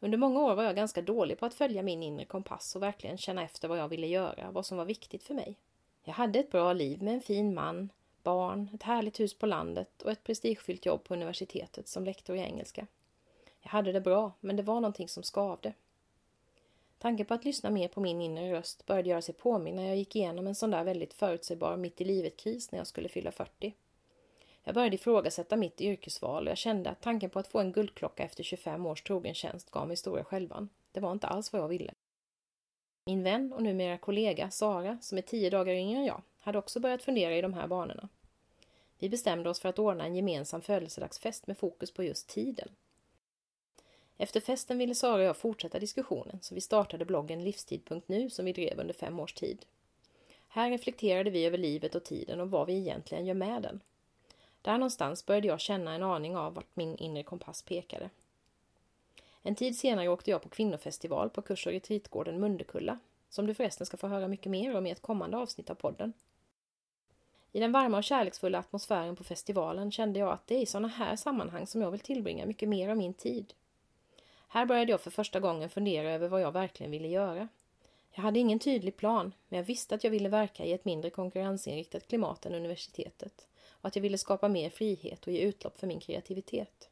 Under 0.00 0.19
många 0.19 0.41
år 0.41 0.55
var 0.55 0.62
jag 0.65 0.76
ganska 0.76 1.03
dålig 1.03 1.38
på 1.38 1.47
att 1.47 1.55
följa 1.55 1.82
min 1.82 2.03
inre 2.03 2.25
kompass 2.25 2.76
och 2.76 2.82
verkligen 2.82 3.19
känna 3.19 3.43
efter 3.43 3.69
vad 3.69 3.79
jag 3.79 3.88
ville 3.88 4.06
göra, 4.06 4.50
vad 4.50 4.67
som 4.67 4.79
var 4.79 4.85
viktigt 4.85 5.23
för 5.23 5.35
mig. 5.35 5.56
Jag 6.05 6.14
hade 6.14 6.38
ett 6.38 6.50
bra 6.50 6.73
liv 6.73 7.03
med 7.03 7.14
en 7.14 7.21
fin 7.21 7.55
man, 7.55 7.88
barn, 8.23 8.71
ett 8.75 8.82
härligt 8.82 9.21
hus 9.21 9.35
på 9.35 9.47
landet 9.47 10.03
och 10.03 10.11
ett 10.11 10.25
prestigefyllt 10.25 10.87
jobb 10.87 11.05
på 11.05 11.14
universitetet 11.14 11.88
som 11.88 12.05
lektor 12.05 12.37
i 12.37 12.41
engelska. 12.41 12.87
Jag 13.61 13.71
hade 13.71 13.93
det 13.93 14.00
bra, 14.00 14.32
men 14.41 14.56
det 14.56 14.62
var 14.62 14.81
någonting 14.81 15.09
som 15.09 15.23
skavde. 15.23 15.73
Tanken 16.99 17.27
på 17.27 17.35
att 17.35 17.45
lyssna 17.45 17.71
mer 17.71 17.89
på 17.89 18.00
min 18.00 18.21
inre 18.21 18.53
röst 18.53 18.87
började 18.87 19.09
göra 19.09 19.23
sig 19.23 19.35
påminn 19.35 19.77
när 19.77 19.87
jag 19.87 19.97
gick 19.97 20.17
igenom 20.17 20.47
en 20.47 20.55
sån 20.55 20.71
där 20.71 20.85
väldigt 20.85 21.15
förutsägbar 21.15 21.77
mitt 21.77 22.00
i 22.00 22.05
livet-kris 22.05 22.73
när 22.73 22.79
jag 22.79 22.87
skulle 22.87 23.09
fylla 23.09 23.33
40. 23.33 23.75
Jag 24.65 24.75
började 24.75 24.95
ifrågasätta 24.95 25.56
mitt 25.56 25.81
yrkesval 25.81 26.47
och 26.47 26.50
jag 26.50 26.59
kände 26.59 26.91
att 26.91 27.00
tanken 27.00 27.31
på 27.31 27.39
att 27.39 27.49
få 27.49 27.61
en 27.61 27.73
guldklocka 27.73 28.23
efter 28.23 28.45
25 28.45 28.87
års 28.87 29.03
trogen 29.03 29.35
tjänst 29.35 29.71
gav 29.71 29.89
mig 29.89 29.97
stora 29.97 30.25
självan. 30.25 30.69
Det 30.93 31.00
var 31.00 31.12
inte 31.12 31.27
alls 31.27 31.53
vad 31.53 31.62
jag 31.62 31.69
ville. 31.69 31.95
Min 33.05 33.23
vän 33.23 33.53
och 33.53 33.62
numera 33.62 33.99
kollega 33.99 34.50
Sara, 34.50 34.99
som 35.00 35.19
är 35.19 35.23
tio 35.23 35.50
dagar 35.50 35.75
yngre 35.75 35.99
än 35.99 36.05
jag, 36.05 36.23
hade 36.39 36.59
också 36.59 36.81
börjat 36.81 37.03
fundera 37.03 37.37
i 37.37 37.43
de 37.43 37.55
här 37.55 37.67
banorna. 37.67 38.09
Vi 38.99 39.09
bestämde 39.09 39.50
oss 39.50 39.61
för 39.61 39.69
att 39.69 39.79
ordna 39.79 40.05
en 40.05 40.17
gemensam 40.17 40.61
födelsedagsfest 40.61 41.47
med 41.47 41.59
fokus 41.59 41.91
på 41.91 42.05
just 42.05 42.29
tiden. 42.29 42.69
Efter 44.20 44.41
festen 44.41 44.79
ville 44.79 44.94
Sara 44.94 45.15
och 45.15 45.23
jag 45.23 45.37
fortsätta 45.37 45.79
diskussionen 45.79 46.38
så 46.43 46.55
vi 46.55 46.61
startade 46.61 47.05
bloggen 47.05 47.44
livstid.nu 47.44 48.31
som 48.31 48.44
vi 48.44 48.53
drev 48.53 48.81
under 48.81 48.94
fem 48.94 49.20
års 49.20 49.32
tid. 49.32 49.67
Här 50.49 50.70
reflekterade 50.70 51.31
vi 51.31 51.44
över 51.44 51.59
livet 51.59 51.94
och 51.94 52.05
tiden 52.05 52.41
och 52.41 52.50
vad 52.50 52.67
vi 52.67 52.79
egentligen 52.79 53.26
gör 53.26 53.35
med 53.35 53.62
den. 53.62 53.81
Där 54.62 54.79
någonstans 54.79 55.26
började 55.26 55.49
jag 55.49 55.61
känna 55.61 55.94
en 55.94 56.03
aning 56.03 56.37
av 56.37 56.55
vart 56.55 56.76
min 56.76 56.97
inre 56.97 57.23
kompass 57.23 57.62
pekade. 57.62 58.11
En 59.43 59.55
tid 59.55 59.79
senare 59.79 60.09
åkte 60.09 60.31
jag 60.31 60.43
på 60.43 60.49
kvinnofestival 60.49 61.31
på 61.31 61.43
kurs 61.43 61.67
och 61.67 61.73
retreatgården 61.73 62.41
Mundekulla, 62.41 62.99
som 63.29 63.47
du 63.47 63.55
förresten 63.55 63.87
ska 63.87 63.97
få 63.97 64.09
höra 64.09 64.29
mycket 64.29 64.50
mer 64.50 64.76
om 64.76 64.87
i 64.87 64.91
ett 64.91 65.03
kommande 65.03 65.37
avsnitt 65.37 65.71
av 65.71 65.75
podden. 65.75 66.12
I 67.53 67.61
den 67.61 67.73
varma 67.73 67.97
och 67.97 68.05
kärleksfulla 68.05 68.59
atmosfären 68.59 69.17
på 69.17 69.25
festivalen 69.25 69.91
kände 69.91 70.19
jag 70.19 70.32
att 70.32 70.47
det 70.47 70.55
är 70.55 70.62
i 70.62 70.67
sådana 70.67 70.88
här 70.88 71.17
sammanhang 71.17 71.67
som 71.67 71.82
jag 71.82 71.91
vill 71.91 72.00
tillbringa 72.00 72.47
mycket 72.47 72.69
mer 72.69 72.88
av 72.88 72.97
min 72.97 73.14
tid. 73.14 73.55
Här 74.49 74.67
började 74.67 74.91
jag 74.91 75.00
för 75.00 75.11
första 75.11 75.41
gången 75.41 75.71
fundera 75.71 76.11
över 76.11 76.29
vad 76.29 76.41
jag 76.41 76.53
verkligen 76.53 76.91
ville 76.91 77.09
göra. 77.09 77.49
Jag 78.11 78.23
hade 78.23 78.39
ingen 78.39 78.59
tydlig 78.59 78.97
plan, 78.97 79.35
men 79.49 79.56
jag 79.56 79.65
visste 79.65 79.95
att 79.95 80.05
jag 80.05 80.11
ville 80.11 80.29
verka 80.29 80.65
i 80.65 80.73
ett 80.73 80.85
mindre 80.85 81.11
konkurrensinriktat 81.11 82.09
klimat 82.09 82.47
än 82.47 82.55
universitetet 82.55 83.49
och 83.71 83.89
att 83.89 83.97
jag 83.97 84.03
ville 84.03 84.19
skapa 84.19 84.49
mer 84.49 84.71
frihet 84.71 85.27
och 85.27 85.33
ge 85.33 85.41
utlopp 85.41 85.79
för 85.79 85.87
min 85.87 86.00
kreativitet. 86.00 86.89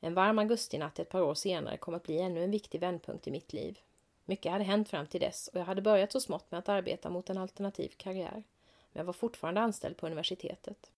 En 0.00 0.14
varm 0.14 0.38
augustinatt 0.38 0.98
ett 0.98 1.08
par 1.08 1.20
år 1.20 1.34
senare 1.34 1.76
kom 1.76 1.94
att 1.94 2.02
bli 2.02 2.20
ännu 2.20 2.44
en 2.44 2.50
viktig 2.50 2.80
vändpunkt 2.80 3.26
i 3.26 3.30
mitt 3.30 3.52
liv. 3.52 3.78
Mycket 4.24 4.52
hade 4.52 4.64
hänt 4.64 4.88
fram 4.88 5.06
till 5.06 5.20
dess 5.20 5.48
och 5.48 5.60
jag 5.60 5.64
hade 5.64 5.82
börjat 5.82 6.12
så 6.12 6.20
smått 6.20 6.50
med 6.50 6.58
att 6.58 6.68
arbeta 6.68 7.10
mot 7.10 7.30
en 7.30 7.38
alternativ 7.38 7.92
karriär. 7.96 8.42
Men 8.92 9.00
jag 9.00 9.04
var 9.04 9.12
fortfarande 9.12 9.60
anställd 9.60 9.96
på 9.96 10.06
universitetet. 10.06 10.90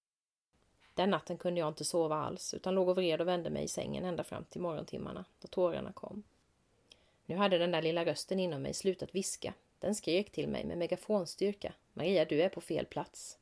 Den 1.00 1.10
natten 1.10 1.38
kunde 1.38 1.60
jag 1.60 1.68
inte 1.68 1.84
sova 1.84 2.16
alls 2.16 2.54
utan 2.54 2.74
låg 2.74 2.88
och 2.88 2.96
vred 2.96 3.20
och 3.20 3.28
vände 3.28 3.50
mig 3.50 3.64
i 3.64 3.68
sängen 3.68 4.04
ända 4.04 4.24
fram 4.24 4.44
till 4.44 4.60
morgontimmarna 4.60 5.24
då 5.40 5.48
tårarna 5.48 5.92
kom. 5.92 6.22
Nu 7.26 7.36
hade 7.36 7.58
den 7.58 7.70
där 7.70 7.82
lilla 7.82 8.04
rösten 8.04 8.40
inom 8.40 8.62
mig 8.62 8.74
slutat 8.74 9.14
viska. 9.14 9.54
Den 9.78 9.94
skrek 9.94 10.30
till 10.30 10.48
mig 10.48 10.64
med 10.64 10.78
megafonstyrka. 10.78 11.72
Maria, 11.92 12.24
du 12.24 12.42
är 12.42 12.48
på 12.48 12.60
fel 12.60 12.86
plats. 12.86 13.38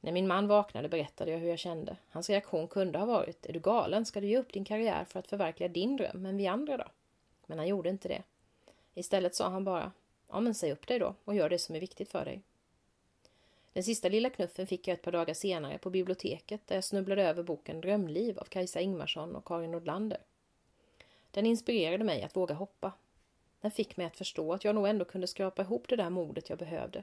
När 0.00 0.12
min 0.12 0.26
man 0.26 0.48
vaknade 0.48 0.88
berättade 0.88 1.30
jag 1.30 1.38
hur 1.38 1.48
jag 1.48 1.58
kände. 1.58 1.96
Hans 2.08 2.30
reaktion 2.30 2.68
kunde 2.68 2.98
ha 2.98 3.06
varit, 3.06 3.46
är 3.46 3.52
du 3.52 3.60
galen? 3.60 4.06
Ska 4.06 4.20
du 4.20 4.26
ge 4.26 4.38
upp 4.38 4.52
din 4.52 4.64
karriär 4.64 5.04
för 5.04 5.18
att 5.18 5.28
förverkliga 5.28 5.68
din 5.68 5.96
dröm? 5.96 6.22
Men 6.22 6.36
vi 6.36 6.46
andra 6.46 6.76
då? 6.76 6.86
Men 7.46 7.58
han 7.58 7.68
gjorde 7.68 7.88
inte 7.88 8.08
det. 8.08 8.22
Istället 8.94 9.34
sa 9.34 9.48
han 9.48 9.64
bara, 9.64 9.92
ja 10.28 10.40
men 10.40 10.54
säg 10.54 10.72
upp 10.72 10.86
dig 10.86 10.98
då 10.98 11.14
och 11.24 11.34
gör 11.34 11.48
det 11.48 11.58
som 11.58 11.74
är 11.74 11.80
viktigt 11.80 12.10
för 12.10 12.24
dig. 12.24 12.42
Den 13.76 13.82
sista 13.82 14.08
lilla 14.08 14.30
knuffen 14.30 14.66
fick 14.66 14.88
jag 14.88 14.94
ett 14.94 15.02
par 15.02 15.12
dagar 15.12 15.34
senare 15.34 15.78
på 15.78 15.90
biblioteket 15.90 16.66
där 16.66 16.74
jag 16.74 16.84
snubblade 16.84 17.22
över 17.22 17.42
boken 17.42 17.80
Drömliv 17.80 18.38
av 18.38 18.44
Kajsa 18.44 18.80
Ingmarsson 18.80 19.36
och 19.36 19.44
Karin 19.44 19.70
Nordlander. 19.70 20.18
Den 21.30 21.46
inspirerade 21.46 22.04
mig 22.04 22.22
att 22.22 22.36
våga 22.36 22.54
hoppa. 22.54 22.92
Den 23.60 23.70
fick 23.70 23.96
mig 23.96 24.06
att 24.06 24.16
förstå 24.16 24.52
att 24.52 24.64
jag 24.64 24.74
nog 24.74 24.88
ändå 24.88 25.04
kunde 25.04 25.26
skrapa 25.26 25.62
ihop 25.62 25.88
det 25.88 25.96
där 25.96 26.10
modet 26.10 26.48
jag 26.48 26.58
behövde. 26.58 27.02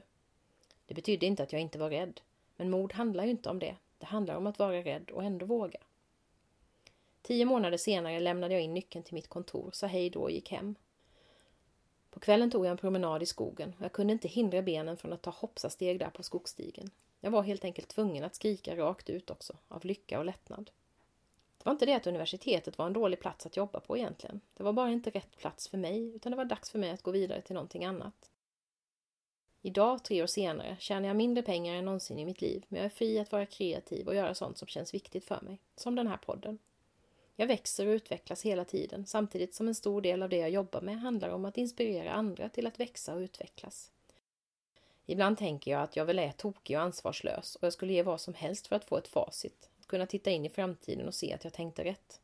Det 0.86 0.94
betydde 0.94 1.26
inte 1.26 1.42
att 1.42 1.52
jag 1.52 1.62
inte 1.62 1.78
var 1.78 1.90
rädd. 1.90 2.20
Men 2.56 2.70
mod 2.70 2.92
handlar 2.92 3.24
ju 3.24 3.30
inte 3.30 3.50
om 3.50 3.58
det. 3.58 3.76
Det 3.98 4.06
handlar 4.06 4.36
om 4.36 4.46
att 4.46 4.58
vara 4.58 4.82
rädd 4.82 5.10
och 5.10 5.24
ändå 5.24 5.46
våga. 5.46 5.80
Tio 7.22 7.44
månader 7.44 7.78
senare 7.78 8.20
lämnade 8.20 8.54
jag 8.54 8.62
in 8.62 8.74
nyckeln 8.74 9.04
till 9.04 9.14
mitt 9.14 9.28
kontor, 9.28 9.70
sa 9.72 9.86
hej 9.86 10.10
då 10.10 10.20
och 10.20 10.30
gick 10.30 10.50
hem. 10.50 10.74
På 12.14 12.20
kvällen 12.20 12.50
tog 12.50 12.66
jag 12.66 12.70
en 12.70 12.76
promenad 12.76 13.22
i 13.22 13.26
skogen 13.26 13.74
och 13.78 13.84
jag 13.84 13.92
kunde 13.92 14.12
inte 14.12 14.28
hindra 14.28 14.62
benen 14.62 14.96
från 14.96 15.12
att 15.12 15.22
ta 15.22 15.30
hoppsasteg 15.30 15.98
där 15.98 16.10
på 16.10 16.22
skogsstigen. 16.22 16.90
Jag 17.20 17.30
var 17.30 17.42
helt 17.42 17.64
enkelt 17.64 17.88
tvungen 17.88 18.24
att 18.24 18.34
skrika 18.34 18.76
rakt 18.76 19.10
ut 19.10 19.30
också, 19.30 19.56
av 19.68 19.84
lycka 19.84 20.18
och 20.18 20.24
lättnad. 20.24 20.70
Det 21.58 21.64
var 21.64 21.72
inte 21.72 21.86
det 21.86 21.94
att 21.94 22.06
universitetet 22.06 22.78
var 22.78 22.86
en 22.86 22.92
dålig 22.92 23.20
plats 23.20 23.46
att 23.46 23.56
jobba 23.56 23.80
på 23.80 23.96
egentligen. 23.96 24.40
Det 24.54 24.62
var 24.62 24.72
bara 24.72 24.90
inte 24.90 25.10
rätt 25.10 25.36
plats 25.36 25.68
för 25.68 25.78
mig, 25.78 26.16
utan 26.16 26.30
det 26.30 26.36
var 26.36 26.44
dags 26.44 26.70
för 26.70 26.78
mig 26.78 26.90
att 26.90 27.02
gå 27.02 27.10
vidare 27.10 27.40
till 27.40 27.54
någonting 27.54 27.84
annat. 27.84 28.30
Idag, 29.62 30.04
tre 30.04 30.22
år 30.22 30.26
senare, 30.26 30.76
tjänar 30.80 31.08
jag 31.08 31.16
mindre 31.16 31.42
pengar 31.42 31.74
än 31.74 31.84
någonsin 31.84 32.18
i 32.18 32.24
mitt 32.24 32.40
liv, 32.40 32.64
men 32.68 32.76
jag 32.76 32.84
är 32.84 32.90
fri 32.90 33.18
att 33.18 33.32
vara 33.32 33.46
kreativ 33.46 34.08
och 34.08 34.14
göra 34.14 34.34
sånt 34.34 34.58
som 34.58 34.68
känns 34.68 34.94
viktigt 34.94 35.24
för 35.24 35.40
mig, 35.40 35.58
som 35.76 35.94
den 35.94 36.06
här 36.06 36.16
podden. 36.16 36.58
Jag 37.36 37.46
växer 37.46 37.86
och 37.86 37.90
utvecklas 37.90 38.42
hela 38.42 38.64
tiden, 38.64 39.06
samtidigt 39.06 39.54
som 39.54 39.68
en 39.68 39.74
stor 39.74 40.00
del 40.00 40.22
av 40.22 40.28
det 40.28 40.36
jag 40.36 40.50
jobbar 40.50 40.80
med 40.80 41.00
handlar 41.00 41.28
om 41.28 41.44
att 41.44 41.58
inspirera 41.58 42.12
andra 42.12 42.48
till 42.48 42.66
att 42.66 42.80
växa 42.80 43.14
och 43.14 43.18
utvecklas. 43.18 43.90
Ibland 45.06 45.38
tänker 45.38 45.70
jag 45.70 45.82
att 45.82 45.96
jag 45.96 46.04
väl 46.04 46.18
är 46.18 46.32
tokig 46.32 46.76
och 46.76 46.82
ansvarslös 46.82 47.56
och 47.56 47.62
jag 47.62 47.72
skulle 47.72 47.92
ge 47.92 48.02
vad 48.02 48.20
som 48.20 48.34
helst 48.34 48.66
för 48.66 48.76
att 48.76 48.84
få 48.84 48.96
ett 48.96 49.08
facit, 49.08 49.70
att 49.80 49.86
kunna 49.86 50.06
titta 50.06 50.30
in 50.30 50.46
i 50.46 50.48
framtiden 50.48 51.06
och 51.06 51.14
se 51.14 51.32
att 51.32 51.44
jag 51.44 51.52
tänkte 51.52 51.84
rätt. 51.84 52.20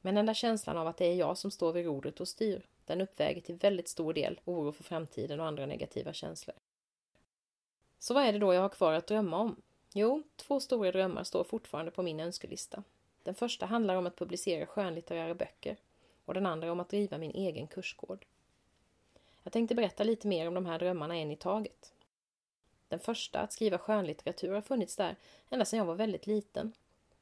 Men 0.00 0.14
den 0.14 0.26
där 0.26 0.34
känslan 0.34 0.76
av 0.76 0.86
att 0.86 0.96
det 0.96 1.06
är 1.06 1.14
jag 1.14 1.38
som 1.38 1.50
står 1.50 1.72
vid 1.72 1.86
rodret 1.86 2.20
och 2.20 2.28
styr, 2.28 2.66
den 2.84 3.00
uppväger 3.00 3.40
till 3.40 3.54
väldigt 3.54 3.88
stor 3.88 4.12
del 4.12 4.40
oro 4.44 4.72
för 4.72 4.84
framtiden 4.84 5.40
och 5.40 5.46
andra 5.46 5.66
negativa 5.66 6.12
känslor. 6.12 6.56
Så 7.98 8.14
vad 8.14 8.24
är 8.24 8.32
det 8.32 8.38
då 8.38 8.54
jag 8.54 8.60
har 8.60 8.68
kvar 8.68 8.92
att 8.92 9.06
drömma 9.06 9.36
om? 9.36 9.62
Jo, 9.92 10.22
två 10.36 10.60
stora 10.60 10.92
drömmar 10.92 11.24
står 11.24 11.44
fortfarande 11.44 11.90
på 11.90 12.02
min 12.02 12.20
önskelista. 12.20 12.82
Den 13.30 13.34
första 13.34 13.66
handlar 13.66 13.96
om 13.96 14.06
att 14.06 14.16
publicera 14.16 14.66
skönlitterära 14.66 15.34
böcker 15.34 15.76
och 16.24 16.34
den 16.34 16.46
andra 16.46 16.72
om 16.72 16.80
att 16.80 16.88
driva 16.88 17.18
min 17.18 17.30
egen 17.30 17.66
kursgård. 17.66 18.26
Jag 19.42 19.52
tänkte 19.52 19.74
berätta 19.74 20.04
lite 20.04 20.28
mer 20.28 20.48
om 20.48 20.54
de 20.54 20.66
här 20.66 20.78
drömmarna 20.78 21.16
en 21.16 21.30
i 21.30 21.36
taget. 21.36 21.92
Den 22.88 22.98
första, 22.98 23.40
att 23.40 23.52
skriva 23.52 23.78
skönlitteratur, 23.78 24.52
har 24.52 24.60
funnits 24.60 24.96
där 24.96 25.16
ända 25.50 25.64
sedan 25.64 25.78
jag 25.78 25.86
var 25.86 25.94
väldigt 25.94 26.26
liten. 26.26 26.72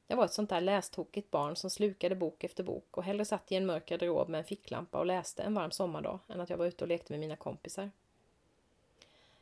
Jag 0.07 0.17
var 0.17 0.25
ett 0.25 0.33
sånt 0.33 0.51
där 0.51 0.61
lästokigt 0.61 1.31
barn 1.31 1.57
som 1.57 1.71
slukade 1.71 2.15
bok 2.15 2.45
efter 2.45 2.63
bok 2.63 2.97
och 2.97 3.05
hellre 3.05 3.25
satt 3.25 3.53
i 3.53 3.55
en 3.55 3.67
mörk 3.67 3.87
garderob 3.87 4.29
med 4.29 4.39
en 4.39 4.45
ficklampa 4.45 4.99
och 4.99 5.07
läste 5.07 5.43
en 5.43 5.55
varm 5.55 5.71
sommardag 5.71 6.19
än 6.29 6.41
att 6.41 6.51
jag 6.51 6.57
var 6.57 6.67
ute 6.67 6.85
och 6.85 6.89
lekte 6.89 7.13
med 7.13 7.21
mina 7.21 7.37
kompisar. 7.37 7.91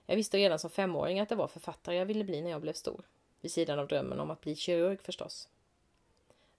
Jag 0.07 0.17
visste 0.17 0.39
redan 0.39 0.59
som 0.59 0.71
femåring 0.71 1.21
att 1.21 1.29
det 1.29 1.35
var 1.35 1.49
författare 1.49 1.97
jag 1.97 2.07
ville 2.07 2.25
bli 2.25 2.41
när 2.43 2.51
jag 2.51 2.61
blev 2.61 2.73
stor. 2.73 3.05
Vid 3.41 3.53
sidan 3.53 3.79
av 3.79 3.89
drömmen 3.89 4.21
om 4.21 4.31
att 4.31 4.41
bli 4.41 4.57
kirurg 4.57 4.99
förstås. 5.03 5.49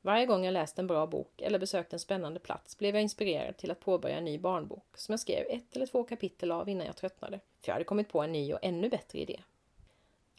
Varje 0.08 0.26
gång 0.26 0.46
jag 0.46 0.52
läst 0.52 0.80
en 0.80 0.88
bra 0.88 1.08
bok 1.08 1.42
eller 1.42 1.60
besökt 1.60 1.94
en 1.94 2.00
spännande 2.00 2.40
plats 2.40 2.78
blev 2.78 2.96
jag 2.96 3.02
inspirerad 3.02 3.58
till 3.58 3.72
att 3.72 3.80
påbörja 3.80 4.18
en 4.18 4.26
ny 4.26 4.40
barnbok 4.40 4.98
som 4.98 5.14
jag 5.14 5.20
skrev 5.20 5.46
ett 5.50 5.76
eller 5.76 5.86
två 5.86 6.04
kapitel 6.04 6.52
av 6.52 6.70
innan 6.70 6.86
jag 6.86 6.96
tröttnade. 6.96 7.40
För 7.62 7.70
jag 7.70 7.74
hade 7.74 7.86
kommit 7.86 8.10
på 8.10 8.22
en 8.22 8.32
ny 8.32 8.54
och 8.54 8.60
ännu 8.62 8.90
bättre 8.90 9.20
idé. 9.20 9.42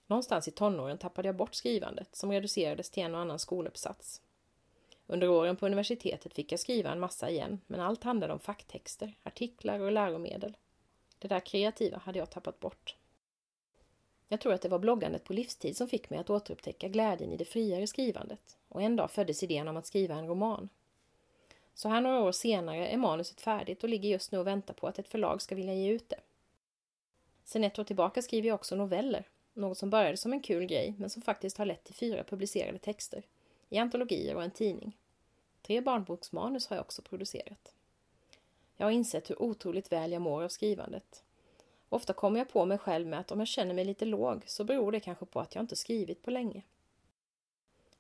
Någonstans 0.07 0.49
i 0.49 0.51
tonåren 0.51 0.99
tappade 0.99 1.29
jag 1.29 1.37
bort 1.37 1.55
skrivandet 1.55 2.17
som 2.17 2.33
reducerades 2.33 2.91
till 2.91 3.03
en 3.03 3.15
och 3.15 3.21
annan 3.21 3.39
skoluppsats. 3.39 4.21
Under 5.07 5.29
åren 5.29 5.57
på 5.57 5.67
universitetet 5.67 6.35
fick 6.35 6.53
jag 6.53 6.61
skriva 6.61 6.93
en 6.93 7.01
massa 7.01 7.31
igen, 7.31 7.61
men 7.67 7.81
allt 7.81 8.05
handlade 8.05 8.33
om 8.33 8.41
facktexter, 8.41 9.15
artiklar 9.23 9.81
och 9.81 9.93
läromedel. 9.93 10.57
Det 11.19 11.29
där 11.29 11.41
kreativa 11.41 11.99
hade 11.99 12.19
jag 12.19 12.31
tappat 12.31 12.61
bort. 12.61 12.97
Jag 14.29 14.41
tror 14.41 14.53
att 14.53 14.63
det 14.63 14.69
var 14.69 14.79
bloggandet 14.79 15.25
på 15.25 15.33
livstid 15.33 15.77
som 15.77 15.89
fick 15.89 16.11
mig 16.11 16.19
att 16.19 16.31
återupptäcka 16.31 16.89
glädjen 16.89 17.33
i 17.33 17.37
det 17.37 17.45
friare 17.45 17.87
skrivandet 17.87 18.57
och 18.69 18.83
en 18.83 18.97
dag 18.97 19.11
föddes 19.11 19.43
idén 19.43 19.69
om 19.69 19.77
att 19.77 19.87
skriva 19.87 20.15
en 20.15 20.27
roman. 20.27 20.69
Så 21.75 21.89
här 21.89 22.01
några 22.01 22.21
år 22.21 22.33
senare 22.33 22.89
är 22.89 22.97
manuset 22.97 23.41
färdigt 23.41 23.83
och 23.83 23.89
ligger 23.89 24.09
just 24.09 24.33
nu 24.33 24.39
och 24.39 24.47
väntar 24.47 24.75
på 24.75 24.87
att 24.87 24.99
ett 24.99 25.09
förlag 25.09 25.43
ska 25.43 25.55
vilja 25.55 25.75
ge 25.75 25.89
ut 25.89 26.09
det. 26.09 26.21
Sen 27.45 27.65
ett 27.65 27.79
år 27.79 27.85
tillbaka 27.85 28.23
skriver 28.23 28.49
jag 28.49 28.55
också 28.55 28.77
noveller, 28.77 29.25
något 29.53 29.79
som 29.79 29.91
började 29.91 30.17
som 30.17 30.33
en 30.33 30.43
kul 30.43 30.67
grej 30.67 30.95
men 30.99 31.11
som 31.11 31.23
faktiskt 31.23 31.59
har 31.59 31.67
lett 31.67 31.85
till 31.85 31.95
fyra 31.95 32.25
publicerade 32.25 32.79
texter, 32.79 33.23
i 33.69 33.79
antologier 33.79 34.35
och 34.35 34.43
en 34.43 34.51
tidning. 34.51 34.97
Tre 35.63 35.81
barnboksmanus 35.81 36.67
har 36.67 36.77
jag 36.77 36.85
också 36.85 37.03
producerat. 37.03 37.75
Jag 38.77 38.87
har 38.87 38.91
insett 38.91 39.31
hur 39.31 39.43
otroligt 39.43 39.93
väl 39.93 40.13
jag 40.13 40.23
mår 40.23 40.43
av 40.43 40.49
skrivandet. 40.49 41.25
Ofta 41.89 42.13
kommer 42.13 42.39
jag 42.39 42.49
på 42.49 42.65
mig 42.65 42.79
själv 42.79 43.07
med 43.07 43.21
att 43.21 43.33
om 43.33 43.39
jag 43.39 43.49
känner 43.49 43.75
mig 43.75 43.85
lite 43.85 44.05
låg 44.05 44.43
så 44.47 44.65
beror 44.65 44.93
det 44.93 45.01
kanske 45.01 45.27
på 45.27 45.41
att 45.41 45.55
jag 45.55 45.63
inte 45.63 45.77
skrivit 45.77 46.23
på 46.23 46.31
länge. 46.31 46.63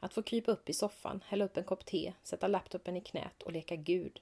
Att 0.00 0.14
få 0.14 0.22
krypa 0.22 0.52
upp 0.52 0.68
i 0.68 0.72
soffan, 0.72 1.22
hälla 1.26 1.44
upp 1.44 1.56
en 1.56 1.64
kopp 1.64 1.84
te, 1.84 2.12
sätta 2.22 2.48
laptopen 2.48 2.96
i 2.96 3.00
knät 3.00 3.42
och 3.42 3.52
leka 3.52 3.76
Gud. 3.76 4.20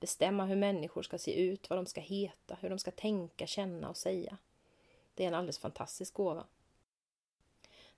Bestämma 0.00 0.46
hur 0.46 0.56
människor 0.56 1.02
ska 1.02 1.18
se 1.18 1.40
ut, 1.40 1.70
vad 1.70 1.78
de 1.78 1.86
ska 1.86 2.00
heta, 2.00 2.56
hur 2.60 2.70
de 2.70 2.78
ska 2.78 2.90
tänka, 2.90 3.46
känna 3.46 3.88
och 3.88 3.96
säga. 3.96 4.36
Det 5.14 5.24
är 5.24 5.28
en 5.28 5.34
alldeles 5.34 5.58
fantastisk 5.58 6.14
gåva. 6.14 6.44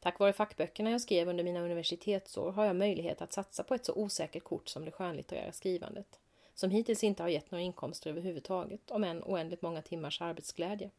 Tack 0.01 0.19
vare 0.19 0.33
fackböckerna 0.33 0.91
jag 0.91 1.01
skrev 1.01 1.29
under 1.29 1.45
mina 1.45 1.61
universitetsår 1.61 2.53
har 2.53 2.65
jag 2.65 2.77
möjlighet 2.77 3.23
att 3.23 3.33
satsa 3.33 3.63
på 3.63 3.75
ett 3.75 3.85
så 3.85 3.95
osäkert 3.95 4.45
kort 4.45 4.69
som 4.69 4.85
det 4.85 4.91
skönlitterära 4.91 5.53
skrivandet, 5.53 6.21
som 6.55 6.71
hittills 6.71 7.05
inte 7.05 7.23
har 7.23 7.31
gett 7.31 7.51
några 7.51 7.63
inkomster 7.63 8.11
överhuvudtaget, 8.11 8.91
om 8.91 9.05
än 9.05 9.23
oändligt 9.23 9.63
många 9.63 9.83
timmars 9.83 10.21
arbetsglädje. 10.21 10.91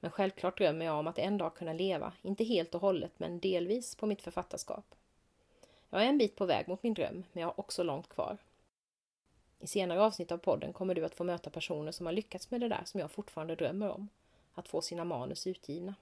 Men 0.00 0.10
självklart 0.10 0.58
drömmer 0.58 0.86
jag 0.86 0.98
om 0.98 1.06
att 1.06 1.18
en 1.18 1.38
dag 1.38 1.54
kunna 1.54 1.72
leva, 1.72 2.12
inte 2.22 2.44
helt 2.44 2.74
och 2.74 2.80
hållet, 2.80 3.12
men 3.16 3.40
delvis 3.40 3.94
på 3.94 4.06
mitt 4.06 4.22
författarskap. 4.22 4.94
Jag 5.90 6.02
är 6.02 6.06
en 6.06 6.18
bit 6.18 6.36
på 6.36 6.46
väg 6.46 6.68
mot 6.68 6.82
min 6.82 6.94
dröm, 6.94 7.24
men 7.32 7.40
jag 7.40 7.48
har 7.48 7.60
också 7.60 7.82
långt 7.82 8.08
kvar. 8.08 8.38
I 9.60 9.66
senare 9.66 10.00
avsnitt 10.02 10.32
av 10.32 10.38
podden 10.38 10.72
kommer 10.72 10.94
du 10.94 11.04
att 11.04 11.14
få 11.14 11.24
möta 11.24 11.50
personer 11.50 11.92
som 11.92 12.06
har 12.06 12.12
lyckats 12.12 12.50
med 12.50 12.60
det 12.60 12.68
där 12.68 12.82
som 12.84 13.00
jag 13.00 13.10
fortfarande 13.10 13.54
drömmer 13.54 13.90
om, 13.90 14.08
att 14.54 14.68
få 14.68 14.80
sina 14.80 15.04
manus 15.04 15.46
utgivna. 15.46 15.94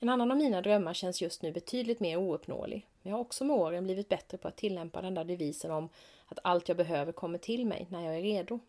En 0.00 0.08
annan 0.08 0.30
av 0.30 0.36
mina 0.36 0.62
drömmar 0.62 0.94
känns 0.94 1.22
just 1.22 1.42
nu 1.42 1.52
betydligt 1.52 2.00
mer 2.00 2.16
ouppnåelig, 2.16 2.86
men 3.02 3.10
jag 3.10 3.16
har 3.16 3.20
också 3.20 3.44
med 3.44 3.56
åren 3.56 3.84
blivit 3.84 4.08
bättre 4.08 4.38
på 4.38 4.48
att 4.48 4.56
tillämpa 4.56 5.02
den 5.02 5.14
där 5.14 5.24
devisen 5.24 5.70
om 5.70 5.88
att 6.26 6.38
allt 6.42 6.68
jag 6.68 6.76
behöver 6.76 7.12
kommer 7.12 7.38
till 7.38 7.66
mig 7.66 7.86
när 7.90 8.04
jag 8.04 8.16
är 8.16 8.22
redo. 8.22 8.60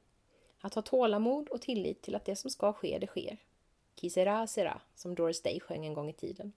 Att 0.65 0.73
ha 0.73 0.81
tålamod 0.81 1.49
och 1.49 1.61
tillit 1.61 2.01
till 2.01 2.15
att 2.15 2.25
det 2.25 2.35
som 2.35 2.51
ska 2.51 2.73
ske, 2.73 2.99
det 2.99 3.07
sker. 3.07 3.37
Qui 3.95 4.09
sera, 4.09 4.47
sera, 4.47 4.81
som 4.95 5.15
Doris 5.15 5.41
Day 5.41 5.59
sjöng 5.59 5.85
en 5.85 5.93
gång 5.93 6.09
i 6.09 6.13
tiden. 6.13 6.53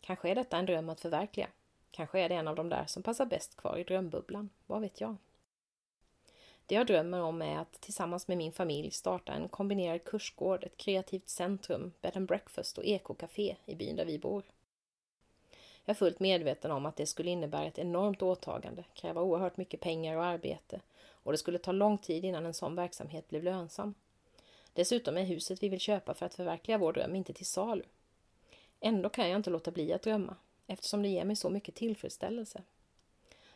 Kanske 0.00 0.28
är 0.28 0.34
detta 0.34 0.56
en 0.56 0.66
dröm 0.66 0.88
att 0.88 1.00
förverkliga. 1.00 1.48
Kanske 1.90 2.20
är 2.20 2.28
det 2.28 2.34
en 2.34 2.48
av 2.48 2.56
de 2.56 2.68
där 2.68 2.86
som 2.86 3.02
passar 3.02 3.26
bäst 3.26 3.56
kvar 3.56 3.76
i 3.76 3.84
drömbubblan. 3.84 4.50
Vad 4.66 4.80
vet 4.80 5.00
jag? 5.00 5.16
Det 6.66 6.74
jag 6.74 6.86
drömmer 6.86 7.20
om 7.20 7.42
är 7.42 7.58
att 7.58 7.80
tillsammans 7.80 8.28
med 8.28 8.38
min 8.38 8.52
familj 8.52 8.90
starta 8.90 9.32
en 9.32 9.48
kombinerad 9.48 10.04
kursgård, 10.04 10.64
ett 10.64 10.76
kreativt 10.76 11.28
centrum, 11.28 11.92
bed 12.00 12.16
and 12.16 12.28
breakfast 12.28 12.78
och 12.78 12.84
ekokafé 12.84 13.56
i 13.66 13.74
byn 13.74 13.96
där 13.96 14.04
vi 14.04 14.18
bor. 14.18 14.42
Jag 15.88 15.94
är 15.94 15.98
fullt 15.98 16.20
medveten 16.20 16.70
om 16.70 16.86
att 16.86 16.96
det 16.96 17.06
skulle 17.06 17.30
innebära 17.30 17.64
ett 17.64 17.78
enormt 17.78 18.22
åtagande, 18.22 18.84
kräva 18.94 19.20
oerhört 19.20 19.56
mycket 19.56 19.80
pengar 19.80 20.16
och 20.16 20.24
arbete 20.24 20.80
och 21.10 21.32
det 21.32 21.38
skulle 21.38 21.58
ta 21.58 21.72
lång 21.72 21.98
tid 21.98 22.24
innan 22.24 22.46
en 22.46 22.54
sån 22.54 22.74
verksamhet 22.74 23.28
blev 23.28 23.42
lönsam. 23.42 23.94
Dessutom 24.72 25.16
är 25.16 25.24
huset 25.24 25.62
vi 25.62 25.68
vill 25.68 25.80
köpa 25.80 26.14
för 26.14 26.26
att 26.26 26.34
förverkliga 26.34 26.78
vår 26.78 26.92
dröm 26.92 27.14
inte 27.14 27.32
till 27.32 27.46
salu. 27.46 27.82
Ändå 28.80 29.08
kan 29.08 29.30
jag 29.30 29.38
inte 29.38 29.50
låta 29.50 29.70
bli 29.70 29.92
att 29.92 30.02
drömma, 30.02 30.36
eftersom 30.66 31.02
det 31.02 31.08
ger 31.08 31.24
mig 31.24 31.36
så 31.36 31.50
mycket 31.50 31.74
tillfredsställelse. 31.74 32.62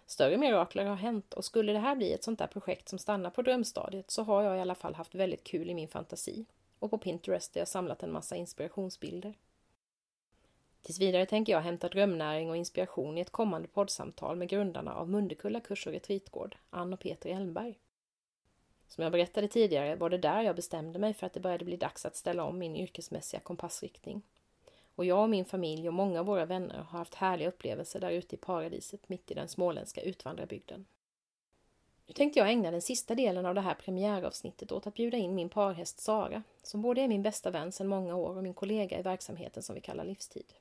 Större 0.07 0.37
mirakler 0.37 0.85
har 0.85 0.97
hänt 0.97 1.35
och 1.35 1.45
skulle 1.45 1.73
det 1.73 1.79
här 1.79 1.97
bli 1.97 2.13
ett 2.13 2.25
sånt 2.25 2.39
där 2.39 2.47
projekt 2.47 2.89
som 2.89 2.99
stannar 2.99 3.31
på 3.31 3.43
drömstadiet 3.43 4.11
så 4.11 4.23
har 4.23 4.43
jag 4.43 4.57
i 4.57 4.61
alla 4.61 4.75
fall 4.75 4.95
haft 4.95 5.15
väldigt 5.15 5.45
kul 5.45 5.71
i 5.71 5.75
min 5.75 5.89
fantasi 5.89 6.47
och 6.79 6.91
på 6.91 6.99
Pinterest 6.99 7.55
där 7.55 7.61
jag 7.61 7.69
samlat 7.69 8.03
en 8.03 8.13
massa 8.13 8.37
inspirationsbilder. 8.37 9.35
Tills 10.83 11.01
vidare 11.01 11.27
tänker 11.27 11.53
jag 11.53 11.61
hämta 11.61 11.89
drömnäring 11.89 12.51
och 12.51 12.57
inspiration 12.57 13.19
i 13.19 13.21
ett 13.21 13.31
kommande 13.31 13.69
poddsamtal 13.69 14.37
med 14.37 14.49
grundarna 14.49 14.95
av 14.95 15.09
Mundekulla 15.09 15.61
kurs 15.61 15.87
och 15.87 15.93
retreatgård, 15.93 16.57
Ann 16.71 16.93
och 16.93 17.01
Peter 17.01 17.31
Elmberg. 17.31 17.79
Som 18.89 19.03
jag 19.03 19.13
berättade 19.13 19.49
tidigare 19.49 19.97
var 19.97 20.11
det 20.11 20.19
där 20.19 20.43
jag 20.43 20.57
bestämde 20.57 20.99
mig 20.99 21.15
för 21.15 21.27
att 21.27 21.33
det 21.33 21.41
började 21.41 21.65
bli 21.65 21.77
dags 21.77 22.07
att 22.07 22.17
ställa 22.17 22.45
om 22.45 22.59
min 22.59 22.77
yrkesmässiga 22.77 23.41
kompassriktning. 23.41 24.23
Och 24.95 25.05
jag 25.05 25.23
och 25.23 25.31
min 25.31 25.45
familj 25.45 25.89
och 25.89 25.95
många 25.95 26.21
av 26.21 26.27
våra 26.27 26.47
vänner 26.47 26.77
har 26.77 26.99
haft 26.99 27.15
härliga 27.15 27.49
upplevelser 27.49 28.01
där 28.01 28.11
ute 28.11 28.35
i 28.35 28.39
paradiset 28.39 29.09
mitt 29.09 29.31
i 29.31 29.35
den 29.35 29.49
småländska 29.49 30.01
utvandrarbygden. 30.01 30.87
Nu 32.07 32.15
tänkte 32.15 32.39
jag 32.39 32.51
ägna 32.51 32.71
den 32.71 32.83
sista 32.83 33.15
delen 33.15 33.47
av 33.47 33.55
det 33.55 33.61
här 33.61 33.75
premiäravsnittet 33.75 34.73
åt 34.73 34.87
att 34.87 34.95
bjuda 34.95 35.17
in 35.17 35.35
min 35.35 35.49
parhäst 35.49 36.01
Sara, 36.01 36.43
som 36.63 36.83
både 36.83 37.01
är 37.01 37.09
min 37.09 37.23
bästa 37.23 37.51
vän 37.51 37.73
sedan 37.73 37.87
många 37.87 38.17
år 38.17 38.37
och 38.37 38.43
min 38.43 38.55
kollega 38.55 38.99
i 38.99 39.03
verksamheten 39.03 39.63
som 39.63 39.75
vi 39.75 39.81
kallar 39.81 40.05
livstid. 40.05 40.53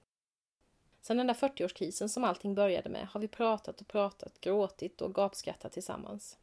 Sedan 1.02 1.18
den 1.18 1.28
där 1.28 1.34
40-årskrisen 1.34 2.08
som 2.08 2.24
allting 2.24 2.56
började 2.56 2.90
med 2.90 3.08
har 3.08 3.20
vi 3.22 3.28
pratat 3.28 3.82
och 3.82 3.88
pratat, 3.88 4.42
gråtit 4.42 5.02
och 5.02 5.16
gapskrattat 5.16 5.72
tillsammans. 5.72 6.38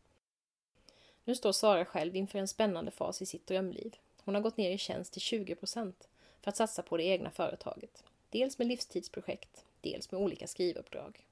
Nu 1.25 1.35
står 1.35 1.53
Sara 1.53 1.85
själv 1.85 2.17
inför 2.17 2.39
en 2.39 2.49
spännande 2.49 2.91
fas 2.91 3.23
i 3.23 3.27
sitt 3.27 3.47
drömliv. 3.47 3.97
Hon 4.25 4.35
har 4.35 4.43
gått 4.43 4.57
ner 4.57 4.71
i 4.71 4.79
tjänst 4.79 5.13
till 5.13 5.23
20% 5.23 5.93
för 6.43 6.51
att 6.51 6.57
satsa 6.57 6.83
på 6.83 6.97
det 6.97 7.05
egna 7.05 7.31
företaget. 7.31 8.05
Dels 8.31 8.59
med 8.59 8.67
livstidsprojekt, 8.67 9.65
dels 9.81 10.11
med 10.11 10.21
olika 10.21 10.47
skrivuppdrag. 10.47 11.28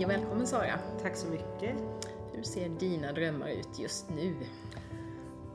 Hej 0.00 0.04
och 0.04 0.10
välkommen 0.10 0.46
Sara! 0.46 0.78
Tack 1.02 1.16
så 1.16 1.28
mycket! 1.28 1.76
Hur 2.34 2.42
ser 2.42 2.68
dina 2.68 3.12
drömmar 3.12 3.48
ut 3.48 3.78
just 3.78 4.10
nu? 4.10 4.34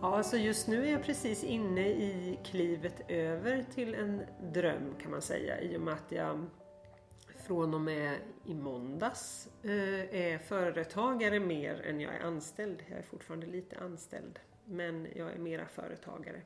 Ja, 0.02 0.18
alltså 0.18 0.38
just 0.38 0.68
nu 0.68 0.88
är 0.88 0.92
jag 0.92 1.04
precis 1.04 1.44
inne 1.44 1.88
i 1.90 2.40
klivet 2.44 3.02
över 3.08 3.66
till 3.74 3.96
en 3.96 4.22
dröm 4.54 4.96
kan 5.02 5.12
man 5.12 5.22
säga 5.22 5.62
i 5.62 5.78
och 5.78 5.82
med 5.82 5.94
att 5.94 6.12
jag 6.12 6.46
från 7.48 7.74
och 7.74 7.82
med 7.82 8.18
i 8.46 8.54
måndags 8.54 9.50
eh, 9.64 10.16
är 10.16 10.38
företagare 10.38 11.40
mer 11.40 11.82
än 11.82 12.02
jag 12.02 12.16
är 12.16 12.20
anställd. 12.20 12.84
Jag 12.90 12.98
är 13.00 13.04
fortfarande 13.04 13.48
lite 13.48 13.80
anställd 13.80 14.40
men 14.66 15.08
jag 15.16 15.32
är 15.32 15.38
mera 15.38 15.66
företagare. 15.68 16.42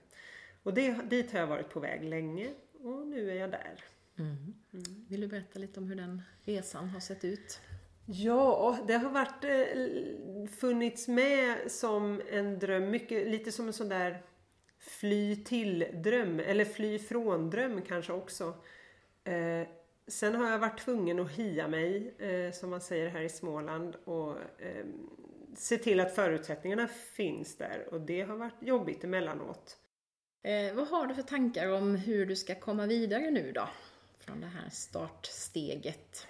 Och 0.63 0.74
det, 0.74 1.10
dit 1.10 1.32
har 1.32 1.39
jag 1.39 1.48
varit 1.48 1.70
på 1.70 1.79
väg 1.79 2.03
länge 2.03 2.50
och 2.74 3.08
nu 3.08 3.32
är 3.32 3.36
jag 3.36 3.51
där. 3.51 3.84
Mm. 4.18 4.53
Mm. 4.74 5.06
Vill 5.10 5.22
du 5.22 5.27
berätta 5.27 5.60
lite 5.60 5.79
om 5.79 5.88
hur 5.88 5.96
den 5.96 6.22
resan 6.46 6.89
har 6.89 7.00
sett 7.00 7.25
ut? 7.25 7.62
Ja, 8.12 8.78
det 8.88 8.94
har 8.94 9.10
varit, 9.10 9.44
eh, 9.44 10.51
funnits 10.60 11.08
med 11.08 11.72
som 11.72 12.22
en 12.32 12.60
dröm, 12.60 12.89
mycket, 12.89 13.28
lite 13.28 13.51
som 13.51 13.68
en 13.68 13.74
sån 13.74 13.89
där 13.89 14.22
fly 14.80 15.36
till-dröm, 15.36 16.39
eller 16.39 16.66
fly 16.66 17.00
från-dröm 17.00 17.82
kanske 17.82 18.13
också. 18.13 18.54
Eh, 19.24 19.68
sen 20.08 20.36
har 20.36 20.51
jag 20.51 20.60
varit 20.60 20.80
tvungen 20.80 21.20
att 21.20 21.32
hia 21.32 21.68
mig, 21.68 22.16
eh, 22.20 22.51
som 22.51 22.70
man 22.70 22.82
säger 22.82 23.10
här 23.10 23.22
i 23.22 23.30
Småland, 23.30 23.96
och 24.04 24.38
eh, 24.60 24.86
se 25.56 25.78
till 25.78 26.00
att 26.00 26.16
förutsättningarna 26.16 26.88
finns 26.88 27.58
där 27.58 27.88
och 27.92 28.01
det 28.01 28.22
har 28.22 28.36
varit 28.36 28.62
jobbigt 28.63 29.04
emellanåt. 29.04 29.78
Eh, 30.44 30.74
vad 30.74 30.88
har 30.88 31.08
du 31.08 31.13
för 31.13 31.22
tankar 31.22 31.72
om 31.72 31.96
hur 31.96 32.25
du 32.25 32.36
ska 32.36 32.56
komma 32.56 32.86
vidare 32.86 33.32
nu 33.32 33.51
då? 33.51 33.70
Från 34.18 34.42
det 34.42 34.48
här 34.48 34.70
startsteget. 34.70 36.28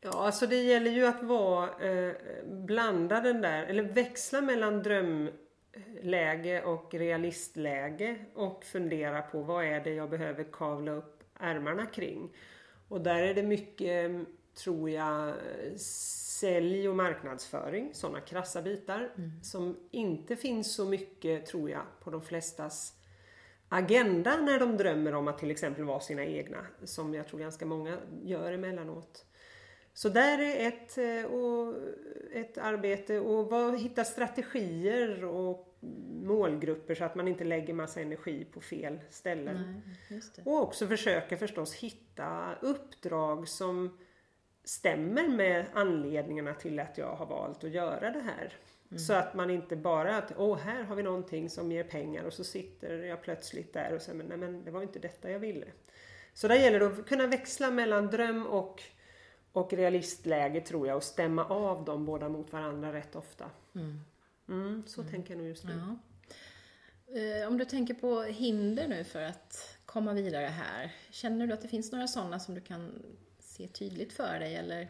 Ja, 0.00 0.10
alltså 0.10 0.46
det 0.46 0.62
gäller 0.62 0.90
ju 0.90 1.06
att 1.06 1.22
vara, 1.22 1.88
eh, 1.88 2.14
blanda 2.44 3.20
den 3.20 3.40
där, 3.40 3.62
eller 3.62 3.82
växla 3.82 4.40
mellan 4.40 4.82
drömläge 4.82 6.62
och 6.64 6.94
realistläge 6.94 8.16
och 8.34 8.64
fundera 8.64 9.22
på 9.22 9.42
vad 9.42 9.64
är 9.64 9.80
det 9.80 9.94
jag 9.94 10.10
behöver 10.10 10.44
kavla 10.52 10.92
upp 10.92 11.22
ärmarna 11.40 11.86
kring. 11.86 12.36
Och 12.88 13.00
där 13.00 13.22
är 13.22 13.34
det 13.34 13.42
mycket, 13.42 14.10
tror 14.64 14.90
jag, 14.90 15.34
sälj 16.40 16.88
och 16.88 16.96
marknadsföring, 16.96 17.90
sådana 17.94 18.20
krassa 18.20 18.62
bitar 18.62 19.12
mm. 19.16 19.42
som 19.42 19.76
inte 19.90 20.36
finns 20.36 20.74
så 20.74 20.84
mycket, 20.84 21.46
tror 21.46 21.70
jag, 21.70 21.82
på 22.00 22.10
de 22.10 22.22
flestas 22.22 22.94
agenda 23.68 24.36
när 24.36 24.60
de 24.60 24.76
drömmer 24.76 25.14
om 25.14 25.28
att 25.28 25.38
till 25.38 25.50
exempel 25.50 25.84
vara 25.84 26.00
sina 26.00 26.24
egna. 26.24 26.66
Som 26.84 27.14
jag 27.14 27.28
tror 27.28 27.40
ganska 27.40 27.66
många 27.66 27.98
gör 28.22 28.52
emellanåt. 28.52 29.24
Så 29.98 30.08
där 30.08 30.38
är 30.38 30.68
ett, 30.68 30.98
eh, 30.98 31.32
och 31.32 31.74
ett 32.32 32.58
arbete 32.58 33.18
och 33.20 33.50
vad, 33.50 33.80
hitta 33.80 34.04
strategier 34.04 35.24
och 35.24 35.78
målgrupper 36.22 36.94
så 36.94 37.04
att 37.04 37.14
man 37.14 37.28
inte 37.28 37.44
lägger 37.44 37.74
massa 37.74 38.00
energi 38.00 38.44
på 38.44 38.60
fel 38.60 39.00
ställen. 39.10 39.82
Nej, 40.10 40.20
och 40.44 40.62
också 40.62 40.86
försöka 40.86 41.36
förstås 41.36 41.74
hitta 41.74 42.54
uppdrag 42.60 43.48
som 43.48 43.98
stämmer 44.64 45.28
med 45.28 45.66
anledningarna 45.72 46.54
till 46.54 46.80
att 46.80 46.98
jag 46.98 47.16
har 47.16 47.26
valt 47.26 47.64
att 47.64 47.70
göra 47.70 48.10
det 48.10 48.20
här. 48.20 48.56
Mm. 48.90 48.98
Så 48.98 49.12
att 49.12 49.34
man 49.34 49.50
inte 49.50 49.76
bara 49.76 50.16
att, 50.16 50.32
åh 50.36 50.58
här 50.58 50.82
har 50.82 50.96
vi 50.96 51.02
någonting 51.02 51.50
som 51.50 51.72
ger 51.72 51.84
pengar 51.84 52.24
och 52.24 52.32
så 52.32 52.44
sitter 52.44 53.02
jag 53.02 53.22
plötsligt 53.22 53.72
där 53.72 53.94
och 53.94 54.02
säger, 54.02 54.24
nej 54.24 54.36
men 54.36 54.64
det 54.64 54.70
var 54.70 54.82
inte 54.82 54.98
detta 54.98 55.30
jag 55.30 55.38
ville. 55.38 55.66
Så 56.34 56.48
där 56.48 56.56
gäller 56.56 56.80
det 56.80 56.86
att 56.86 57.06
kunna 57.06 57.26
växla 57.26 57.70
mellan 57.70 58.06
dröm 58.06 58.46
och, 58.46 58.82
och 59.58 59.72
realistläge 59.72 60.60
tror 60.60 60.86
jag 60.86 60.96
och 60.96 61.02
stämma 61.02 61.44
av 61.44 61.84
dem 61.84 62.04
båda 62.04 62.28
mot 62.28 62.52
varandra 62.52 62.92
rätt 62.92 63.16
ofta. 63.16 63.50
Mm. 63.74 64.00
Mm, 64.48 64.82
så 64.86 65.00
mm. 65.00 65.12
tänker 65.12 65.34
jag 65.34 65.38
nog 65.38 65.48
just 65.48 65.64
nu. 65.64 65.72
Ja. 65.72 65.98
Eh, 67.20 67.48
om 67.48 67.58
du 67.58 67.64
tänker 67.64 67.94
på 67.94 68.22
hinder 68.22 68.88
nu 68.88 69.04
för 69.04 69.22
att 69.22 69.78
komma 69.86 70.12
vidare 70.12 70.46
här. 70.46 70.94
Känner 71.10 71.46
du 71.46 71.52
att 71.52 71.62
det 71.62 71.68
finns 71.68 71.92
några 71.92 72.08
sådana 72.08 72.40
som 72.40 72.54
du 72.54 72.60
kan 72.60 73.02
se 73.38 73.68
tydligt 73.68 74.12
för 74.12 74.40
dig 74.40 74.54
eller 74.54 74.88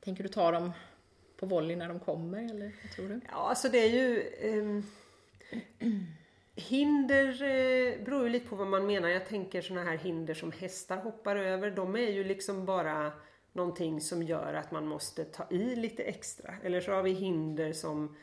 tänker 0.00 0.22
du 0.22 0.28
ta 0.28 0.50
dem 0.50 0.72
på 1.36 1.46
volley 1.46 1.76
när 1.76 1.88
de 1.88 2.00
kommer 2.00 2.44
eller 2.44 2.72
vad 2.82 2.92
tror 2.92 3.08
du? 3.08 3.20
Ja, 3.28 3.48
alltså 3.48 3.68
det 3.68 3.78
är 3.78 3.88
ju 3.88 4.20
eh, 4.20 4.84
Hinder 6.54 7.42
eh, 7.42 8.04
beror 8.04 8.22
ju 8.22 8.28
lite 8.28 8.48
på 8.48 8.56
vad 8.56 8.66
man 8.66 8.86
menar. 8.86 9.08
Jag 9.08 9.26
tänker 9.26 9.62
sådana 9.62 9.90
här 9.90 9.98
hinder 9.98 10.34
som 10.34 10.52
hästar 10.52 10.96
hoppar 10.96 11.36
över. 11.36 11.70
De 11.70 11.96
är 11.96 12.10
ju 12.10 12.24
liksom 12.24 12.64
bara 12.64 13.12
någonting 13.58 14.00
som 14.00 14.22
gör 14.22 14.54
att 14.54 14.70
man 14.70 14.86
måste 14.86 15.24
ta 15.24 15.46
i 15.50 15.76
lite 15.76 16.02
extra. 16.02 16.54
Eller 16.62 16.80
så 16.80 16.92
har 16.92 17.02
vi 17.02 17.12
hinder 17.12 17.72
som 17.72 18.16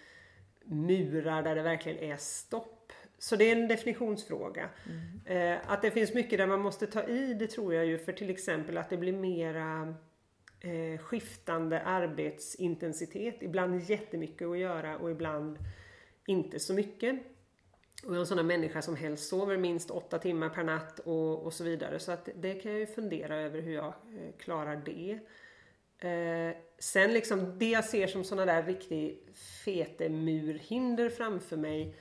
murar 0.64 1.44
där 1.44 1.56
det 1.56 1.62
verkligen 1.62 2.00
är 2.00 2.18
stopp. 2.18 2.94
Så 3.18 3.36
det 3.36 3.52
är 3.52 3.56
en 3.56 3.68
definitionsfråga. 3.68 4.70
Mm. 4.86 5.54
Eh, 5.54 5.72
att 5.72 5.82
det 5.82 5.92
finns 5.92 6.14
mycket 6.14 6.38
där 6.38 6.48
man 6.48 6.62
måste 6.62 6.88
ta 6.88 7.04
i 7.04 7.34
det 7.34 7.48
tror 7.48 7.74
jag 7.74 7.86
ju 7.86 7.98
för 7.98 8.14
till 8.14 8.30
exempel 8.30 8.78
att 8.78 8.90
det 8.90 8.98
blir 8.98 9.14
mera 9.14 9.96
eh, 10.60 11.00
skiftande 11.00 11.82
arbetsintensitet. 11.82 13.36
Ibland 13.42 13.82
jättemycket 13.82 14.48
att 14.48 14.58
göra 14.58 14.98
och 14.98 15.12
ibland 15.12 15.58
inte 16.26 16.60
så 16.60 16.74
mycket. 16.74 17.20
Och 18.06 18.12
jag 18.12 18.16
är 18.16 18.20
en 18.20 18.28
sån 18.28 18.48
människa 18.48 18.82
som 18.82 18.96
helst 18.96 19.30
sover 19.30 19.58
minst 19.58 19.92
åtta 19.92 20.20
timmar 20.20 20.50
per 20.50 20.64
natt 20.64 21.00
och, 21.00 21.44
och 21.44 21.54
så 21.54 21.64
vidare. 21.64 22.00
Så 22.00 22.12
att 22.12 22.30
det 22.36 22.54
kan 22.54 22.72
jag 22.72 22.80
ju 22.80 22.86
fundera 22.86 23.36
över 23.36 23.62
hur 23.62 23.74
jag 23.74 23.86
eh, 23.86 24.36
klarar 24.38 24.82
det. 24.86 25.20
Eh, 26.10 26.56
sen 26.80 27.14
liksom 27.14 27.60
det 27.60 27.70
jag 27.70 27.86
ser 27.86 28.08
som 28.08 28.24
såna 28.24 28.46
där 28.46 28.64
riktigt 28.64 29.38
fetemurhinder 29.66 31.10
framför 31.10 31.58
mig 31.58 31.96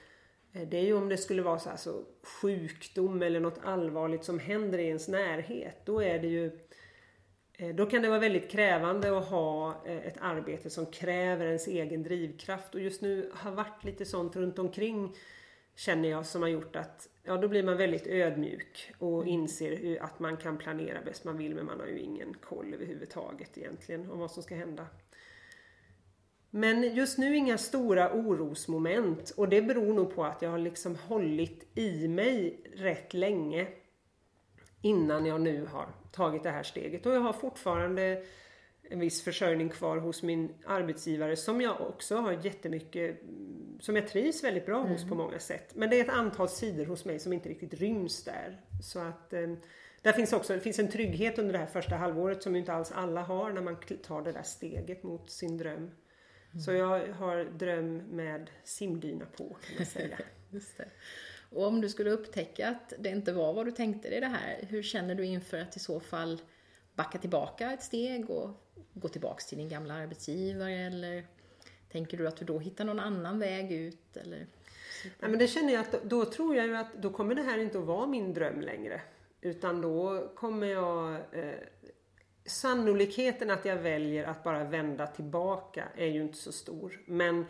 eh, 0.53 0.69
det 0.69 0.77
är 0.77 0.83
ju 0.83 0.95
om 0.95 1.09
det 1.09 1.17
skulle 1.17 1.43
vara 1.43 1.59
så, 1.59 1.69
här, 1.69 1.77
så 1.77 2.05
sjukdom 2.23 3.23
eller 3.23 3.40
något 3.40 3.61
allvarligt 3.62 4.25
som 4.25 4.38
händer 4.38 4.79
i 4.79 4.87
ens 4.87 5.09
närhet. 5.09 5.77
Då 5.85 6.03
är 6.03 6.19
det 6.19 6.29
ju 6.29 6.61
eh, 7.53 7.75
då 7.75 7.87
kan 7.87 8.03
det 8.03 8.09
vara 8.09 8.21
väldigt 8.21 8.51
krävande 8.51 9.19
att 9.19 9.29
ha 9.29 9.83
eh, 9.87 10.07
ett 10.07 10.17
arbete 10.21 10.71
som 10.71 10.87
kräver 10.87 11.47
ens 11.47 11.67
egen 11.67 12.03
drivkraft 12.03 12.75
och 12.75 12.81
just 12.81 13.03
nu 13.03 13.31
har 13.35 13.53
varit 13.53 13.85
lite 13.85 14.05
sånt 14.05 14.37
runt 14.37 14.59
omkring 14.59 15.14
känner 15.76 16.08
jag 16.08 16.26
som 16.26 16.42
har 16.42 16.48
gjort 16.48 16.76
att 16.76 17.08
ja, 17.22 17.37
då 17.37 17.48
blir 17.48 17.62
man 17.62 17.76
väldigt 17.76 18.06
ödmjuk 18.06 18.92
och 18.98 19.22
mm. 19.22 19.28
inser 19.28 20.02
att 20.02 20.18
man 20.18 20.37
kan 20.37 20.58
planera 20.58 21.02
bäst 21.02 21.24
man 21.24 21.37
vill 21.37 21.54
men 21.54 21.66
man 21.66 21.80
har 21.80 21.87
ju 21.87 21.98
ingen 21.98 22.34
koll 22.34 22.74
överhuvudtaget 22.74 23.58
egentligen 23.58 24.10
om 24.10 24.18
vad 24.18 24.30
som 24.30 24.42
ska 24.42 24.54
hända. 24.54 24.87
Men 26.50 26.94
just 26.94 27.18
nu 27.18 27.37
inga 27.37 27.58
stora 27.58 28.12
orosmoment 28.12 29.30
och 29.30 29.48
det 29.48 29.62
beror 29.62 29.94
nog 29.94 30.14
på 30.14 30.24
att 30.24 30.42
jag 30.42 30.50
har 30.50 30.58
liksom 30.58 30.96
hållit 30.96 31.78
i 31.78 32.08
mig 32.08 32.60
rätt 32.74 33.14
länge 33.14 33.68
innan 34.82 35.26
jag 35.26 35.40
nu 35.40 35.66
har 35.66 35.88
tagit 36.12 36.42
det 36.42 36.50
här 36.50 36.62
steget. 36.62 37.06
Och 37.06 37.14
jag 37.14 37.20
har 37.20 37.32
fortfarande 37.32 38.24
en 38.82 39.00
viss 39.00 39.22
försörjning 39.22 39.68
kvar 39.68 39.96
hos 39.96 40.22
min 40.22 40.54
arbetsgivare 40.66 41.37
som 41.37 41.60
jag 41.60 41.80
också 41.80 42.16
har 42.16 42.32
jättemycket 42.32 43.20
som 43.80 43.96
jag 43.96 44.08
trivs 44.08 44.44
väldigt 44.44 44.66
bra 44.66 44.80
mm. 44.80 44.92
hos 44.92 45.08
på 45.08 45.14
många 45.14 45.38
sätt. 45.38 45.74
Men 45.74 45.90
det 45.90 46.00
är 46.00 46.04
ett 46.04 46.10
antal 46.10 46.48
sidor 46.48 46.84
hos 46.84 47.04
mig 47.04 47.18
som 47.18 47.32
inte 47.32 47.48
riktigt 47.48 47.74
ryms 47.74 48.24
där. 48.24 48.60
Så 48.82 48.98
att 48.98 49.32
eh, 49.32 49.52
där 50.02 50.12
finns 50.12 50.32
också 50.32 50.52
det 50.52 50.60
finns 50.60 50.78
en 50.78 50.90
trygghet 50.90 51.38
under 51.38 51.52
det 51.52 51.58
här 51.58 51.66
första 51.66 51.96
halvåret 51.96 52.42
som 52.42 52.56
inte 52.56 52.72
alls 52.72 52.92
alla 52.92 53.22
har 53.22 53.52
när 53.52 53.62
man 53.62 53.76
tar 54.02 54.22
det 54.22 54.32
där 54.32 54.42
steget 54.42 55.02
mot 55.02 55.30
sin 55.30 55.58
dröm. 55.58 55.76
Mm. 55.76 56.62
Så 56.64 56.72
jag 56.72 57.08
har 57.12 57.44
dröm 57.44 57.96
med 57.96 58.50
simdyna 58.64 59.26
på 59.26 59.44
kan 59.44 59.76
man 59.76 59.87
säga. 59.87 60.18
Just 60.50 60.76
det. 60.76 60.88
Och 61.50 61.66
om 61.66 61.80
du 61.80 61.88
skulle 61.88 62.10
upptäcka 62.10 62.68
att 62.68 62.92
det 62.98 63.08
inte 63.08 63.32
var 63.32 63.52
vad 63.52 63.66
du 63.66 63.70
tänkte 63.70 64.10
dig 64.10 64.20
det 64.20 64.26
här, 64.26 64.66
hur 64.68 64.82
känner 64.82 65.14
du 65.14 65.24
inför 65.24 65.58
att 65.58 65.76
i 65.76 65.80
så 65.80 66.00
fall 66.00 66.40
backa 66.94 67.18
tillbaka 67.18 67.72
ett 67.72 67.82
steg 67.82 68.30
och 68.30 68.50
gå 68.94 69.08
tillbaks 69.08 69.46
till 69.46 69.58
din 69.58 69.68
gamla 69.68 69.94
arbetsgivare 69.94 70.74
eller 70.74 71.26
tänker 71.94 72.16
du 72.16 72.28
att 72.28 72.37
du 72.37 72.44
då 72.44 72.59
hittar 72.59 72.85
någon 72.85 73.00
annan 73.00 73.38
väg 73.38 73.72
ut 73.72 74.16
eller? 74.16 74.46
Nej, 75.18 75.30
men 75.30 75.38
det 75.38 75.46
känner 75.46 75.72
jag 75.72 75.80
att 75.80 76.02
då 76.02 76.24
tror 76.24 76.57
jag 76.57 76.66
ju 76.66 76.76
att 76.76 76.94
då 77.02 77.11
kommer 77.11 77.35
det 77.35 77.42
här 77.42 77.59
inte 77.59 77.78
att 77.78 77.85
vara 77.85 78.07
min 78.07 78.35
dröm 78.35 78.61
längre. 78.61 79.00
Utan 79.40 79.80
då 79.80 80.28
kommer 80.35 80.66
jag 80.66 81.14
eh, 81.14 81.54
Sannolikheten 82.44 83.50
att 83.50 83.64
jag 83.64 83.76
väljer 83.76 84.24
att 84.24 84.44
bara 84.44 84.64
vända 84.64 85.07
tillbaka 85.07 85.85
är 85.96 86.07
ju 86.07 86.22
inte 86.22 86.38
så 86.38 86.52
stor. 86.52 87.00
Men 87.07 87.44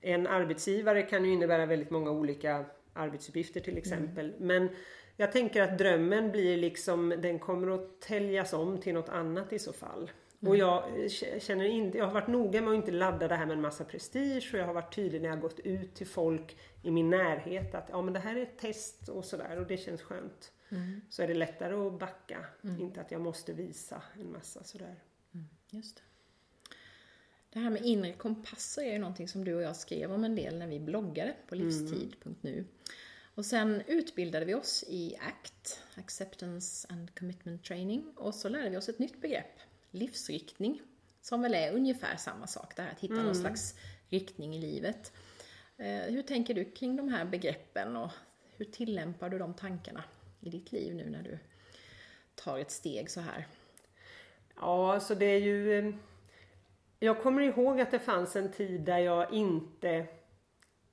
en 0.00 0.26
arbetsgivare 0.26 1.02
kan 1.02 1.24
ju 1.24 1.32
innebära 1.32 1.66
väldigt 1.66 1.90
många 1.90 2.10
olika 2.10 2.64
arbetsuppgifter 2.92 3.60
till 3.60 3.78
exempel. 3.78 4.26
Mm. 4.26 4.46
Men 4.46 4.68
jag 5.16 5.32
tänker 5.32 5.62
att 5.62 5.78
drömmen 5.78 6.30
blir 6.30 6.56
liksom, 6.56 7.08
den 7.08 7.38
kommer 7.38 7.74
att 7.74 8.00
täljas 8.00 8.52
om 8.52 8.80
till 8.80 8.94
något 8.94 9.08
annat 9.08 9.52
i 9.52 9.58
så 9.58 9.72
fall. 9.72 10.10
Mm. 10.40 10.50
Och 10.50 10.56
jag 10.56 11.10
känner 11.42 11.64
inte, 11.64 11.98
jag 11.98 12.06
har 12.06 12.14
varit 12.14 12.28
noga 12.28 12.60
med 12.60 12.70
att 12.70 12.76
inte 12.76 12.90
ladda 12.90 13.28
det 13.28 13.34
här 13.34 13.46
med 13.46 13.54
en 13.54 13.60
massa 13.60 13.84
prestige 13.84 14.50
och 14.52 14.58
jag 14.58 14.66
har 14.66 14.74
varit 14.74 14.94
tydlig 14.94 15.22
när 15.22 15.28
jag 15.28 15.40
gått 15.40 15.60
ut 15.60 15.94
till 15.94 16.06
folk 16.06 16.56
i 16.82 16.90
min 16.90 17.10
närhet 17.10 17.74
att 17.74 17.88
ja 17.90 18.02
men 18.02 18.14
det 18.14 18.20
här 18.20 18.36
är 18.36 18.42
ett 18.42 18.58
test 18.58 19.08
och 19.08 19.24
sådär 19.24 19.56
och 19.56 19.66
det 19.66 19.76
känns 19.76 20.02
skönt. 20.02 20.52
Mm. 20.68 21.00
Så 21.08 21.22
är 21.22 21.28
det 21.28 21.34
lättare 21.34 21.74
att 21.74 21.98
backa, 21.98 22.44
mm. 22.64 22.80
inte 22.80 23.00
att 23.00 23.10
jag 23.10 23.20
måste 23.20 23.52
visa 23.52 24.02
en 24.20 24.32
massa 24.32 24.64
sådär. 24.64 25.02
Mm, 25.34 25.48
just 25.70 25.96
det. 25.96 26.02
Det 27.52 27.58
här 27.58 27.70
med 27.70 27.84
inre 27.84 28.12
kompasser 28.12 28.82
är 28.82 28.92
ju 28.92 28.98
någonting 28.98 29.28
som 29.28 29.44
du 29.44 29.54
och 29.54 29.62
jag 29.62 29.76
skrev 29.76 30.12
om 30.12 30.24
en 30.24 30.34
del 30.34 30.58
när 30.58 30.66
vi 30.66 30.80
bloggade 30.80 31.34
på 31.48 31.54
mm. 31.54 31.66
livstid.nu. 31.66 32.64
Och 33.34 33.46
sen 33.46 33.82
utbildade 33.86 34.44
vi 34.44 34.54
oss 34.54 34.84
i 34.88 35.16
ACT, 35.16 35.80
Acceptance 35.94 36.86
and 36.90 37.14
Commitment 37.14 37.64
Training, 37.64 38.12
och 38.16 38.34
så 38.34 38.48
lärde 38.48 38.70
vi 38.70 38.76
oss 38.76 38.88
ett 38.88 38.98
nytt 38.98 39.20
begrepp, 39.20 39.60
livsriktning, 39.90 40.82
som 41.20 41.42
väl 41.42 41.54
är 41.54 41.72
ungefär 41.72 42.16
samma 42.16 42.46
sak, 42.46 42.76
det 42.76 42.82
här 42.82 42.90
att 42.90 43.00
hitta 43.00 43.14
mm. 43.14 43.26
någon 43.26 43.34
slags 43.34 43.74
riktning 44.08 44.54
i 44.54 44.58
livet. 44.58 45.12
Eh, 45.76 45.86
hur 45.86 46.22
tänker 46.22 46.54
du 46.54 46.64
kring 46.64 46.96
de 46.96 47.08
här 47.08 47.24
begreppen 47.24 47.96
och 47.96 48.10
hur 48.56 48.64
tillämpar 48.64 49.30
du 49.30 49.38
de 49.38 49.54
tankarna 49.54 50.04
i 50.40 50.50
ditt 50.50 50.72
liv 50.72 50.94
nu 50.94 51.10
när 51.10 51.22
du 51.22 51.38
tar 52.34 52.58
ett 52.58 52.70
steg 52.70 53.10
så 53.10 53.20
här? 53.20 53.46
Ja, 54.56 54.94
alltså 54.94 55.14
det 55.14 55.26
är 55.26 55.40
ju 55.40 55.78
eh, 55.78 55.94
jag 56.98 57.22
kommer 57.22 57.42
ihåg 57.42 57.80
att 57.80 57.90
det 57.90 57.98
fanns 57.98 58.36
en 58.36 58.52
tid 58.52 58.80
där 58.80 58.98
jag 58.98 59.32
inte 59.32 60.06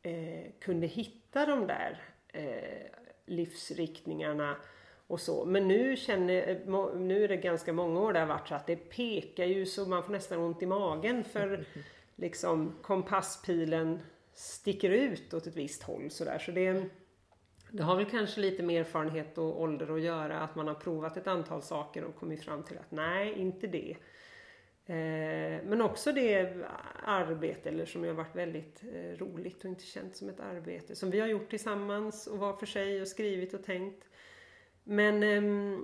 eh, 0.01 0.51
kunde 0.59 0.87
hitta 0.87 1.45
de 1.45 1.67
där 1.67 2.01
eh, 2.27 2.85
livsriktningarna 3.25 4.57
och 5.07 5.19
så. 5.19 5.45
Men 5.45 5.67
nu 5.67 5.95
känner, 5.95 6.95
nu 6.95 7.23
är 7.23 7.27
det 7.27 7.37
ganska 7.37 7.73
många 7.73 7.99
år 7.99 8.13
det 8.13 8.19
har 8.19 8.27
varit 8.27 8.47
så 8.47 8.55
att 8.55 8.67
det 8.67 8.75
pekar 8.75 9.45
ju 9.45 9.65
så 9.65 9.85
man 9.85 10.03
får 10.03 10.11
nästan 10.11 10.39
ont 10.39 10.61
i 10.61 10.65
magen 10.65 11.23
för 11.23 11.65
liksom 12.15 12.75
kompasspilen 12.81 13.99
sticker 14.33 14.89
ut 14.89 15.33
åt 15.33 15.47
ett 15.47 15.55
visst 15.55 15.83
håll 15.83 16.11
sådär. 16.11 16.39
Så 16.39 16.51
det, 16.51 16.89
det 17.71 17.83
har 17.83 17.95
väl 17.95 18.05
kanske 18.05 18.41
lite 18.41 18.63
med 18.63 18.81
erfarenhet 18.81 19.37
och 19.37 19.61
ålder 19.61 19.95
att 19.95 20.01
göra 20.01 20.39
att 20.39 20.55
man 20.55 20.67
har 20.67 20.75
provat 20.75 21.17
ett 21.17 21.27
antal 21.27 21.61
saker 21.61 22.03
och 22.03 22.15
kommit 22.15 22.43
fram 22.43 22.63
till 22.63 22.77
att 22.77 22.91
nej, 22.91 23.33
inte 23.33 23.67
det. 23.67 23.95
Eh, 24.87 25.63
men 25.63 25.81
också 25.81 26.11
det 26.11 26.55
arbete, 27.03 27.69
eller 27.69 27.85
som 27.85 28.03
har 28.03 28.13
varit 28.13 28.35
väldigt 28.35 28.83
eh, 28.93 29.17
roligt 29.17 29.59
och 29.59 29.69
inte 29.69 29.83
känt 29.83 30.15
som 30.15 30.29
ett 30.29 30.39
arbete, 30.39 30.95
som 30.95 31.11
vi 31.11 31.19
har 31.19 31.27
gjort 31.27 31.49
tillsammans 31.49 32.27
och 32.27 32.37
var 32.37 32.53
för 32.53 32.65
sig 32.65 33.01
och 33.01 33.07
skrivit 33.07 33.53
och 33.53 33.63
tänkt. 33.63 34.07
Men 34.87 35.23
ehm, 35.23 35.83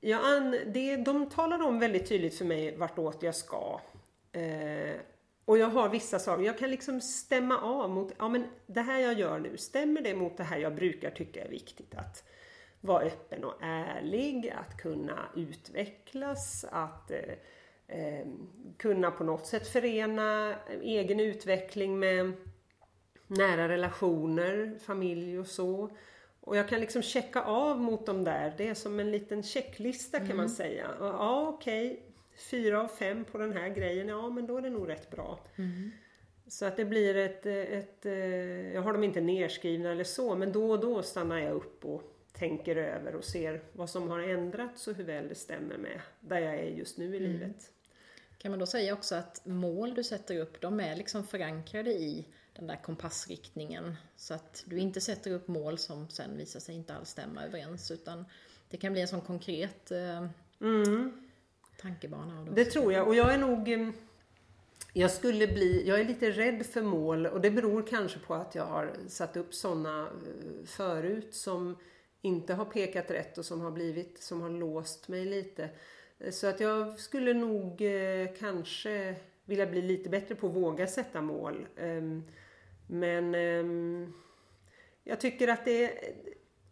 ja, 0.00 0.40
det, 0.66 0.96
de 0.96 1.28
talar 1.28 1.62
om 1.62 1.78
väldigt 1.78 2.08
tydligt 2.08 2.38
för 2.38 2.44
mig 2.44 2.76
vartåt 2.76 3.22
jag 3.22 3.34
ska. 3.34 3.80
Eh, 4.32 4.96
och 5.44 5.58
jag 5.58 5.68
har 5.68 5.88
vissa 5.88 6.18
saker, 6.18 6.44
jag 6.44 6.58
kan 6.58 6.70
liksom 6.70 7.00
stämma 7.00 7.58
av 7.58 7.90
mot, 7.90 8.12
ja 8.18 8.28
men 8.28 8.46
det 8.66 8.80
här 8.80 9.00
jag 9.00 9.18
gör 9.18 9.38
nu, 9.38 9.56
stämmer 9.56 10.00
det 10.00 10.14
mot 10.14 10.36
det 10.36 10.44
här 10.44 10.58
jag 10.58 10.74
brukar 10.74 11.10
tycka 11.10 11.44
är 11.44 11.48
viktigt? 11.48 11.94
Att 11.94 12.24
vara 12.80 13.04
öppen 13.04 13.44
och 13.44 13.54
ärlig, 13.60 14.54
att 14.56 14.80
kunna 14.80 15.28
utvecklas, 15.36 16.64
att 16.70 17.10
eh, 17.10 17.18
eh, 17.98 18.26
kunna 18.76 19.10
på 19.10 19.24
något 19.24 19.46
sätt 19.46 19.68
förena 19.68 20.54
egen 20.82 21.20
utveckling 21.20 21.98
med 21.98 22.32
nära 23.26 23.68
relationer, 23.68 24.78
familj 24.84 25.38
och 25.38 25.46
så. 25.46 25.90
Och 26.44 26.56
jag 26.56 26.68
kan 26.68 26.80
liksom 26.80 27.02
checka 27.02 27.42
av 27.42 27.80
mot 27.80 28.06
de 28.06 28.24
där, 28.24 28.54
det 28.56 28.68
är 28.68 28.74
som 28.74 29.00
en 29.00 29.10
liten 29.10 29.42
checklista 29.42 30.18
kan 30.18 30.26
mm. 30.26 30.36
man 30.36 30.48
säga. 30.48 30.90
Ja 31.00 31.48
okej, 31.48 31.92
okay. 31.92 32.02
fyra 32.36 32.80
av 32.80 32.88
fem 32.88 33.24
på 33.24 33.38
den 33.38 33.52
här 33.52 33.68
grejen, 33.68 34.08
ja 34.08 34.30
men 34.30 34.46
då 34.46 34.56
är 34.56 34.62
det 34.62 34.70
nog 34.70 34.88
rätt 34.88 35.10
bra. 35.10 35.40
Mm. 35.56 35.90
Så 36.46 36.64
att 36.64 36.76
det 36.76 36.84
blir 36.84 37.16
ett, 37.16 37.46
ett, 37.46 38.06
eh, 38.06 38.74
jag 38.74 38.82
har 38.82 38.92
dem 38.92 39.04
inte 39.04 39.20
nerskrivna 39.20 39.92
eller 39.92 40.04
så, 40.04 40.34
men 40.34 40.52
då 40.52 40.70
och 40.70 40.80
då 40.80 41.02
stannar 41.02 41.38
jag 41.38 41.52
upp 41.52 41.84
och 41.84 42.02
tänker 42.32 42.76
över 42.76 43.14
och 43.14 43.24
ser 43.24 43.60
vad 43.72 43.90
som 43.90 44.08
har 44.08 44.20
ändrats 44.20 44.88
och 44.88 44.94
hur 44.94 45.04
väl 45.04 45.28
det 45.28 45.34
stämmer 45.34 45.76
med 45.76 46.00
där 46.20 46.38
jag 46.38 46.54
är 46.54 46.70
just 46.70 46.98
nu 46.98 47.04
i 47.04 47.18
mm. 47.18 47.32
livet. 47.32 47.70
Kan 48.38 48.50
man 48.50 48.60
då 48.60 48.66
säga 48.66 48.92
också 48.92 49.14
att 49.14 49.46
mål 49.46 49.94
du 49.94 50.04
sätter 50.04 50.38
upp, 50.38 50.60
de 50.60 50.80
är 50.80 50.96
liksom 50.96 51.26
förankrade 51.26 51.90
i 51.90 52.26
den 52.54 52.66
där 52.66 52.76
kompassriktningen. 52.76 53.96
Så 54.16 54.34
att 54.34 54.64
du 54.66 54.78
inte 54.78 55.00
sätter 55.00 55.30
upp 55.30 55.48
mål 55.48 55.78
som 55.78 56.08
sen 56.08 56.36
visar 56.36 56.60
sig 56.60 56.74
inte 56.74 56.94
alls 56.94 57.10
stämma 57.10 57.44
överens 57.44 57.90
utan 57.90 58.24
det 58.70 58.76
kan 58.76 58.92
bli 58.92 59.02
en 59.02 59.08
sån 59.08 59.20
konkret 59.20 59.90
eh, 59.90 60.26
mm. 60.60 61.12
tankebana 61.80 62.40
av 62.40 62.44
det. 62.44 62.64
Det 62.64 62.64
tror 62.64 62.92
jag 62.92 63.08
och 63.08 63.14
jag 63.14 63.34
är 63.34 63.38
nog 63.38 63.72
eh, 63.72 63.90
jag 64.92 65.10
skulle 65.10 65.46
bli, 65.46 65.88
jag 65.88 66.00
är 66.00 66.04
lite 66.04 66.30
rädd 66.30 66.66
för 66.66 66.82
mål 66.82 67.26
och 67.26 67.40
det 67.40 67.50
beror 67.50 67.86
kanske 67.86 68.18
på 68.18 68.34
att 68.34 68.54
jag 68.54 68.66
har 68.66 68.92
satt 69.08 69.36
upp 69.36 69.54
sådana 69.54 70.02
eh, 70.02 70.66
förut 70.66 71.34
som 71.34 71.76
inte 72.22 72.54
har 72.54 72.64
pekat 72.64 73.10
rätt 73.10 73.38
och 73.38 73.44
som 73.44 73.60
har 73.60 73.70
blivit, 73.70 74.22
som 74.22 74.40
har 74.40 74.50
låst 74.50 75.08
mig 75.08 75.24
lite. 75.24 75.70
Så 76.30 76.46
att 76.46 76.60
jag 76.60 76.98
skulle 76.98 77.34
nog 77.34 77.82
eh, 77.82 78.28
kanske 78.38 79.16
vilja 79.44 79.66
bli 79.66 79.82
lite 79.82 80.08
bättre 80.08 80.34
på 80.34 80.46
att 80.46 80.54
våga 80.54 80.86
sätta 80.86 81.20
mål. 81.20 81.66
Um, 81.76 82.24
men 82.94 83.34
um, 83.34 84.14
jag 85.04 85.20
tycker 85.20 85.48
att 85.48 85.64
det, 85.64 85.92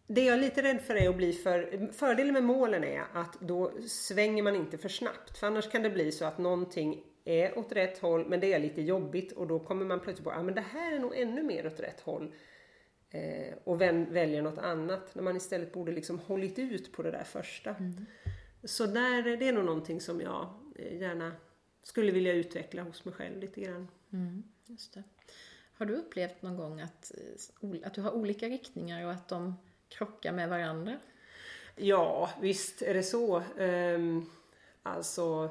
det 0.06 0.24
jag 0.24 0.34
är 0.34 0.40
lite 0.40 0.62
rädd 0.62 0.80
för 0.80 0.94
är 0.94 1.08
att 1.08 1.16
bli 1.16 1.32
för... 1.32 1.88
Fördelen 1.92 2.32
med 2.32 2.44
målen 2.44 2.84
är 2.84 3.04
att 3.12 3.40
då 3.40 3.72
svänger 3.86 4.42
man 4.42 4.56
inte 4.56 4.78
för 4.78 4.88
snabbt. 4.88 5.38
För 5.38 5.46
annars 5.46 5.70
kan 5.70 5.82
det 5.82 5.90
bli 5.90 6.12
så 6.12 6.24
att 6.24 6.38
någonting 6.38 7.04
är 7.24 7.58
åt 7.58 7.72
rätt 7.72 7.98
håll 7.98 8.28
men 8.28 8.40
det 8.40 8.52
är 8.52 8.58
lite 8.58 8.82
jobbigt 8.82 9.32
och 9.32 9.46
då 9.46 9.60
kommer 9.60 9.84
man 9.84 10.00
plötsligt 10.00 10.24
på 10.24 10.30
att 10.30 10.38
ah, 10.38 10.42
men 10.42 10.54
det 10.54 10.60
här 10.60 10.92
är 10.92 10.98
nog 10.98 11.16
ännu 11.16 11.42
mer 11.42 11.66
åt 11.66 11.80
rätt 11.80 12.00
håll. 12.00 12.34
Eh, 13.10 13.54
och 13.64 13.80
väljer 13.80 14.42
något 14.42 14.58
annat 14.58 15.14
när 15.14 15.22
man 15.22 15.36
istället 15.36 15.72
borde 15.72 15.92
liksom 15.92 16.18
hållit 16.18 16.58
ut 16.58 16.92
på 16.92 17.02
det 17.02 17.10
där 17.10 17.24
första. 17.24 17.70
Mm. 17.74 18.06
Så 18.64 18.86
där, 18.86 19.36
det 19.36 19.48
är 19.48 19.52
nog 19.52 19.64
någonting 19.64 20.00
som 20.00 20.20
jag 20.20 20.54
eh, 20.76 21.00
gärna 21.00 21.32
skulle 21.82 22.12
vilja 22.12 22.32
utveckla 22.32 22.82
hos 22.82 23.04
mig 23.04 23.14
själv 23.14 23.38
lite 23.38 23.60
grann. 23.60 23.88
Mm, 24.12 24.42
just 24.66 24.94
det. 24.94 25.02
Har 25.76 25.86
du 25.86 25.94
upplevt 25.94 26.42
någon 26.42 26.56
gång 26.56 26.80
att, 26.80 27.12
eh, 27.62 27.86
att 27.86 27.94
du 27.94 28.00
har 28.00 28.10
olika 28.10 28.48
riktningar 28.48 29.04
och 29.04 29.12
att 29.12 29.28
de 29.28 29.54
krockar 29.88 30.32
med 30.32 30.48
varandra? 30.48 30.98
Ja, 31.76 32.30
visst 32.40 32.82
är 32.82 32.94
det 32.94 33.02
så. 33.02 33.42
Um, 33.56 34.30
alltså 34.82 35.48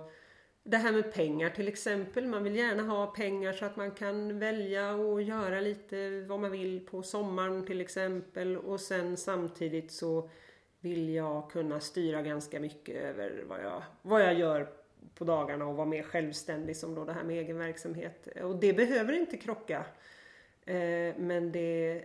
det 0.63 0.77
här 0.77 0.91
med 0.91 1.13
pengar 1.13 1.49
till 1.49 1.67
exempel. 1.67 2.27
Man 2.27 2.43
vill 2.43 2.55
gärna 2.55 2.83
ha 2.83 3.07
pengar 3.07 3.53
så 3.53 3.65
att 3.65 3.75
man 3.75 3.91
kan 3.91 4.39
välja 4.39 4.93
och 4.93 5.21
göra 5.21 5.59
lite 5.59 6.21
vad 6.21 6.39
man 6.39 6.51
vill 6.51 6.85
på 6.85 7.03
sommaren 7.03 7.65
till 7.65 7.81
exempel. 7.81 8.57
Och 8.57 8.79
sen 8.79 9.17
samtidigt 9.17 9.91
så 9.91 10.29
vill 10.79 11.09
jag 11.09 11.51
kunna 11.51 11.79
styra 11.79 12.21
ganska 12.21 12.59
mycket 12.59 12.95
över 12.95 13.43
vad 13.47 13.63
jag, 13.63 13.83
vad 14.01 14.21
jag 14.21 14.33
gör 14.33 14.80
på 15.15 15.23
dagarna 15.23 15.65
och 15.65 15.75
vara 15.75 15.87
mer 15.87 16.03
självständig 16.03 16.77
som 16.77 16.95
då 16.95 17.05
det 17.05 17.13
här 17.13 17.23
med 17.23 17.37
egen 17.37 17.57
verksamhet. 17.57 18.27
Och 18.43 18.55
det 18.55 18.73
behöver 18.73 19.13
inte 19.13 19.37
krocka. 19.37 19.85
Eh, 20.65 21.15
men 21.17 21.51
det 21.51 22.01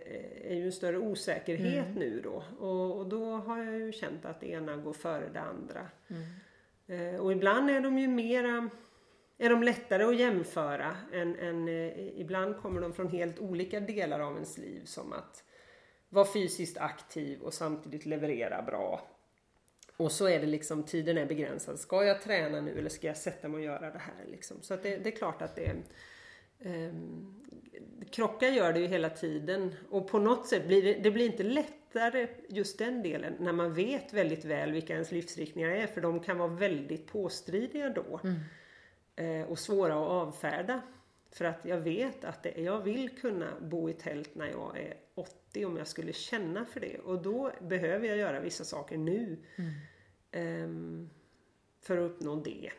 är 0.51 0.55
ju 0.55 0.65
en 0.65 0.71
större 0.71 0.97
osäkerhet 0.97 1.85
mm. 1.85 1.99
nu 1.99 2.21
då. 2.23 2.43
Och, 2.59 2.97
och, 2.97 3.07
då 3.07 3.31
har 3.31 3.63
jag 3.63 3.79
ju 3.79 3.91
känt 3.91 4.25
att 4.25 4.39
det 4.39 4.47
ena 4.47 4.77
går 4.77 4.93
före 4.93 5.29
det 5.33 5.41
andra. 5.41 5.87
Mm. 6.07 7.13
Eh, 7.15 7.19
och 7.19 7.31
ibland 7.31 7.69
är 7.69 7.81
de 7.81 7.99
ju 7.99 8.07
mera 8.07 8.69
är 9.37 9.49
de 9.49 9.63
lättare 9.63 10.03
att 10.03 10.19
jämföra 10.19 10.97
än, 11.13 11.35
än 11.35 11.67
eh, 11.67 12.19
ibland 12.19 12.57
kommer 12.57 12.81
de 12.81 12.93
från 12.93 13.07
helt 13.07 13.39
olika 13.39 13.79
delar 13.79 14.19
av 14.19 14.33
ens 14.33 14.57
liv 14.57 14.81
som 14.85 15.13
att 15.13 15.43
vara 16.09 16.25
fysiskt 16.25 16.77
aktiv 16.77 17.41
och 17.41 17.53
samtidigt 17.53 18.05
leverera 18.05 18.61
bra. 18.61 19.07
Och 19.97 20.11
så 20.11 20.27
är 20.27 20.39
det 20.39 20.45
liksom, 20.45 20.83
tiden 20.83 21.17
är 21.17 21.25
begränsad. 21.25 21.79
Ska 21.79 22.03
jag 22.03 22.21
träna 22.21 22.61
nu 22.61 22.79
eller 22.79 22.89
ska 22.89 23.07
jag 23.07 23.17
sätta 23.17 23.47
mig 23.47 23.57
och 23.57 23.65
göra 23.65 23.91
det 23.91 23.99
här 23.99 24.25
liksom? 24.31 24.57
Så 24.61 24.75
det, 24.75 24.97
det 24.97 25.09
är 25.09 25.15
klart 25.15 25.41
att 25.41 25.55
det 25.55 25.75
um, 26.59 27.43
Krockar 28.11 28.47
gör 28.47 28.73
det 28.73 28.79
ju 28.79 28.87
hela 28.87 29.09
tiden 29.09 29.75
och 29.89 30.07
på 30.07 30.19
något 30.19 30.47
sätt 30.47 30.67
blir 30.67 30.83
det, 30.83 30.93
det 30.93 31.11
blir 31.11 31.25
inte 31.25 31.43
lättare 31.43 32.27
just 32.49 32.79
den 32.79 33.03
delen 33.03 33.33
när 33.39 33.51
man 33.51 33.73
vet 33.73 34.13
väldigt 34.13 34.45
väl 34.45 34.71
vilka 34.71 34.93
ens 34.93 35.11
livsriktningar 35.11 35.69
är 35.69 35.87
för 35.87 36.01
de 36.01 36.19
kan 36.19 36.37
vara 36.37 36.47
väldigt 36.47 37.07
påstridiga 37.11 37.89
då. 37.89 38.19
Mm. 38.23 38.39
Eh, 39.15 39.49
och 39.49 39.59
svåra 39.59 39.93
att 39.93 40.09
avfärda. 40.09 40.81
För 41.31 41.45
att 41.45 41.59
jag 41.63 41.77
vet 41.77 42.23
att 42.23 42.43
det, 42.43 42.61
jag 42.61 42.79
vill 42.79 43.09
kunna 43.09 43.53
bo 43.61 43.89
i 43.89 43.93
tält 43.93 44.35
när 44.35 44.47
jag 44.47 44.79
är 44.79 44.93
80 45.15 45.65
om 45.65 45.77
jag 45.77 45.87
skulle 45.87 46.13
känna 46.13 46.65
för 46.65 46.79
det. 46.79 46.99
Och 46.99 47.21
då 47.21 47.51
behöver 47.61 48.07
jag 48.07 48.17
göra 48.17 48.39
vissa 48.39 48.63
saker 48.63 48.97
nu. 48.97 49.37
Mm. 49.55 50.63
Um, 50.63 51.09
för 51.81 51.97
att 51.97 52.11
uppnå 52.11 52.35
det. 52.35 52.71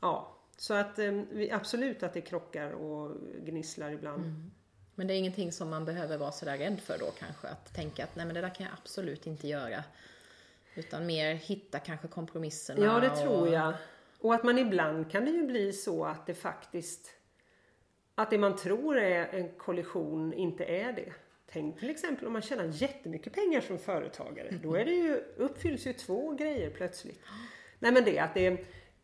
Ja, 0.00 0.36
så 0.56 0.74
att 0.74 0.98
um, 0.98 1.48
absolut 1.50 2.02
att 2.02 2.12
det 2.12 2.20
krockar 2.20 2.70
och 2.70 3.16
gnisslar 3.44 3.90
ibland. 3.90 4.24
Mm. 4.24 4.50
Men 4.94 5.06
det 5.06 5.14
är 5.14 5.18
ingenting 5.18 5.52
som 5.52 5.70
man 5.70 5.84
behöver 5.84 6.18
vara 6.18 6.32
sådär 6.32 6.58
rädd 6.58 6.80
för 6.80 6.98
då 6.98 7.10
kanske? 7.18 7.48
Att 7.48 7.74
tänka 7.74 8.04
att 8.04 8.16
nej 8.16 8.26
men 8.26 8.34
det 8.34 8.40
där 8.40 8.54
kan 8.54 8.66
jag 8.66 8.74
absolut 8.82 9.26
inte 9.26 9.48
göra. 9.48 9.84
Utan 10.74 11.06
mer 11.06 11.34
hitta 11.34 11.78
kanske 11.78 12.08
kompromisserna. 12.08 12.84
Ja, 12.84 13.00
det 13.00 13.10
och... 13.10 13.16
tror 13.16 13.48
jag. 13.48 13.74
Och 14.20 14.34
att 14.34 14.44
man 14.44 14.58
ibland 14.58 15.10
kan 15.10 15.24
det 15.24 15.30
ju 15.30 15.46
bli 15.46 15.72
så 15.72 16.04
att 16.04 16.26
det 16.26 16.34
faktiskt 16.34 17.14
att 18.22 18.30
det 18.30 18.38
man 18.38 18.56
tror 18.56 18.98
är 18.98 19.26
en 19.26 19.48
kollision 19.48 20.32
inte 20.32 20.64
är 20.64 20.92
det. 20.92 21.12
Tänk 21.52 21.78
till 21.80 21.90
exempel 21.90 22.26
om 22.26 22.32
man 22.32 22.42
tjänar 22.42 22.64
jättemycket 22.64 23.32
pengar 23.32 23.60
som 23.60 23.78
företagare. 23.78 24.58
Då 24.62 24.74
är 24.74 24.84
det 24.84 24.94
ju, 24.94 25.14
uppfylls 25.36 25.86
ju 25.86 25.92
två 25.92 26.32
grejer 26.32 26.70
plötsligt. 26.70 27.20
Nej 27.78 27.92
men 27.92 28.04
det 28.04 28.18
att 28.18 28.34
det, 28.34 28.46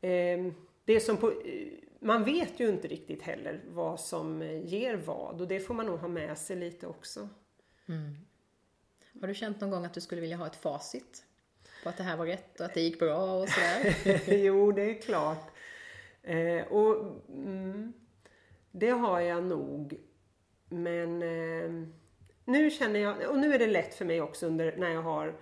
eh, 0.00 0.52
det 0.84 1.00
som 1.00 1.16
på, 1.16 1.32
man 2.00 2.24
vet 2.24 2.60
ju 2.60 2.68
inte 2.68 2.88
riktigt 2.88 3.22
heller 3.22 3.60
vad 3.68 4.00
som 4.00 4.42
ger 4.64 4.96
vad 4.96 5.40
och 5.40 5.48
det 5.48 5.60
får 5.60 5.74
man 5.74 5.86
nog 5.86 5.98
ha 5.98 6.08
med 6.08 6.38
sig 6.38 6.56
lite 6.56 6.86
också. 6.86 7.28
Mm. 7.88 8.16
Har 9.20 9.28
du 9.28 9.34
känt 9.34 9.60
någon 9.60 9.70
gång 9.70 9.84
att 9.84 9.94
du 9.94 10.00
skulle 10.00 10.20
vilja 10.20 10.36
ha 10.36 10.46
ett 10.46 10.56
facit? 10.56 11.24
På 11.82 11.88
att 11.88 11.96
det 11.96 12.02
här 12.02 12.16
var 12.16 12.26
rätt 12.26 12.60
och 12.60 12.66
att 12.66 12.74
det 12.74 12.80
gick 12.80 12.98
bra 12.98 13.42
och 13.42 13.48
sådär? 13.48 13.94
jo, 14.44 14.72
det 14.72 14.82
är 14.82 15.00
klart. 15.02 15.50
Eh, 16.22 16.66
och 16.66 17.22
mm, 17.28 17.92
Det 18.78 18.90
har 18.90 19.20
jag 19.20 19.44
nog. 19.44 20.00
Men 20.68 21.22
eh, 21.22 21.88
nu 22.44 22.70
känner 22.70 23.00
jag, 23.00 23.30
och 23.30 23.38
nu 23.38 23.54
är 23.54 23.58
det 23.58 23.66
lätt 23.66 23.94
för 23.94 24.04
mig 24.04 24.20
också 24.20 24.46
under, 24.46 24.76
när 24.76 24.90
jag 24.90 25.02
har 25.02 25.40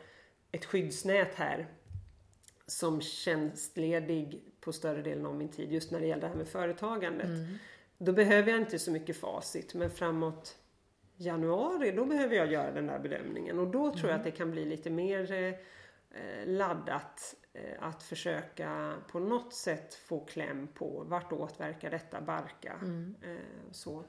ett 0.53 0.65
skyddsnät 0.65 1.35
här 1.35 1.67
som 2.67 3.01
tjänstledig 3.01 4.43
på 4.61 4.73
större 4.73 5.03
delen 5.03 5.27
av 5.27 5.35
min 5.35 5.49
tid 5.49 5.73
just 5.73 5.91
när 5.91 6.01
det 6.01 6.07
gäller 6.07 6.23
det 6.23 6.29
här 6.29 6.35
med 6.35 6.49
företagandet. 6.49 7.27
Mm. 7.27 7.55
Då 7.99 8.13
behöver 8.13 8.51
jag 8.51 8.61
inte 8.61 8.79
så 8.79 8.91
mycket 8.91 9.17
facit 9.17 9.75
men 9.75 9.91
framåt 9.91 10.59
januari 11.17 11.91
då 11.91 12.05
behöver 12.05 12.37
jag 12.37 12.53
göra 12.53 12.73
den 12.73 12.87
där 12.87 12.99
bedömningen 12.99 13.59
och 13.59 13.67
då 13.67 13.91
tror 13.91 13.99
mm. 13.99 14.11
jag 14.11 14.19
att 14.19 14.25
det 14.25 14.31
kan 14.31 14.51
bli 14.51 14.65
lite 14.65 14.91
mer 14.91 15.33
eh, 16.11 16.47
laddat 16.47 17.35
att 17.79 18.03
försöka 18.03 18.95
på 19.13 19.19
något 19.19 19.55
sätt 19.55 19.95
få 19.95 20.21
kläm 20.21 20.69
på 20.75 21.05
vartåt 21.05 21.61
verkar 21.61 21.91
detta 21.91 22.21
barka. 22.21 22.81
Eh, 23.23 23.71
så. 23.73 24.05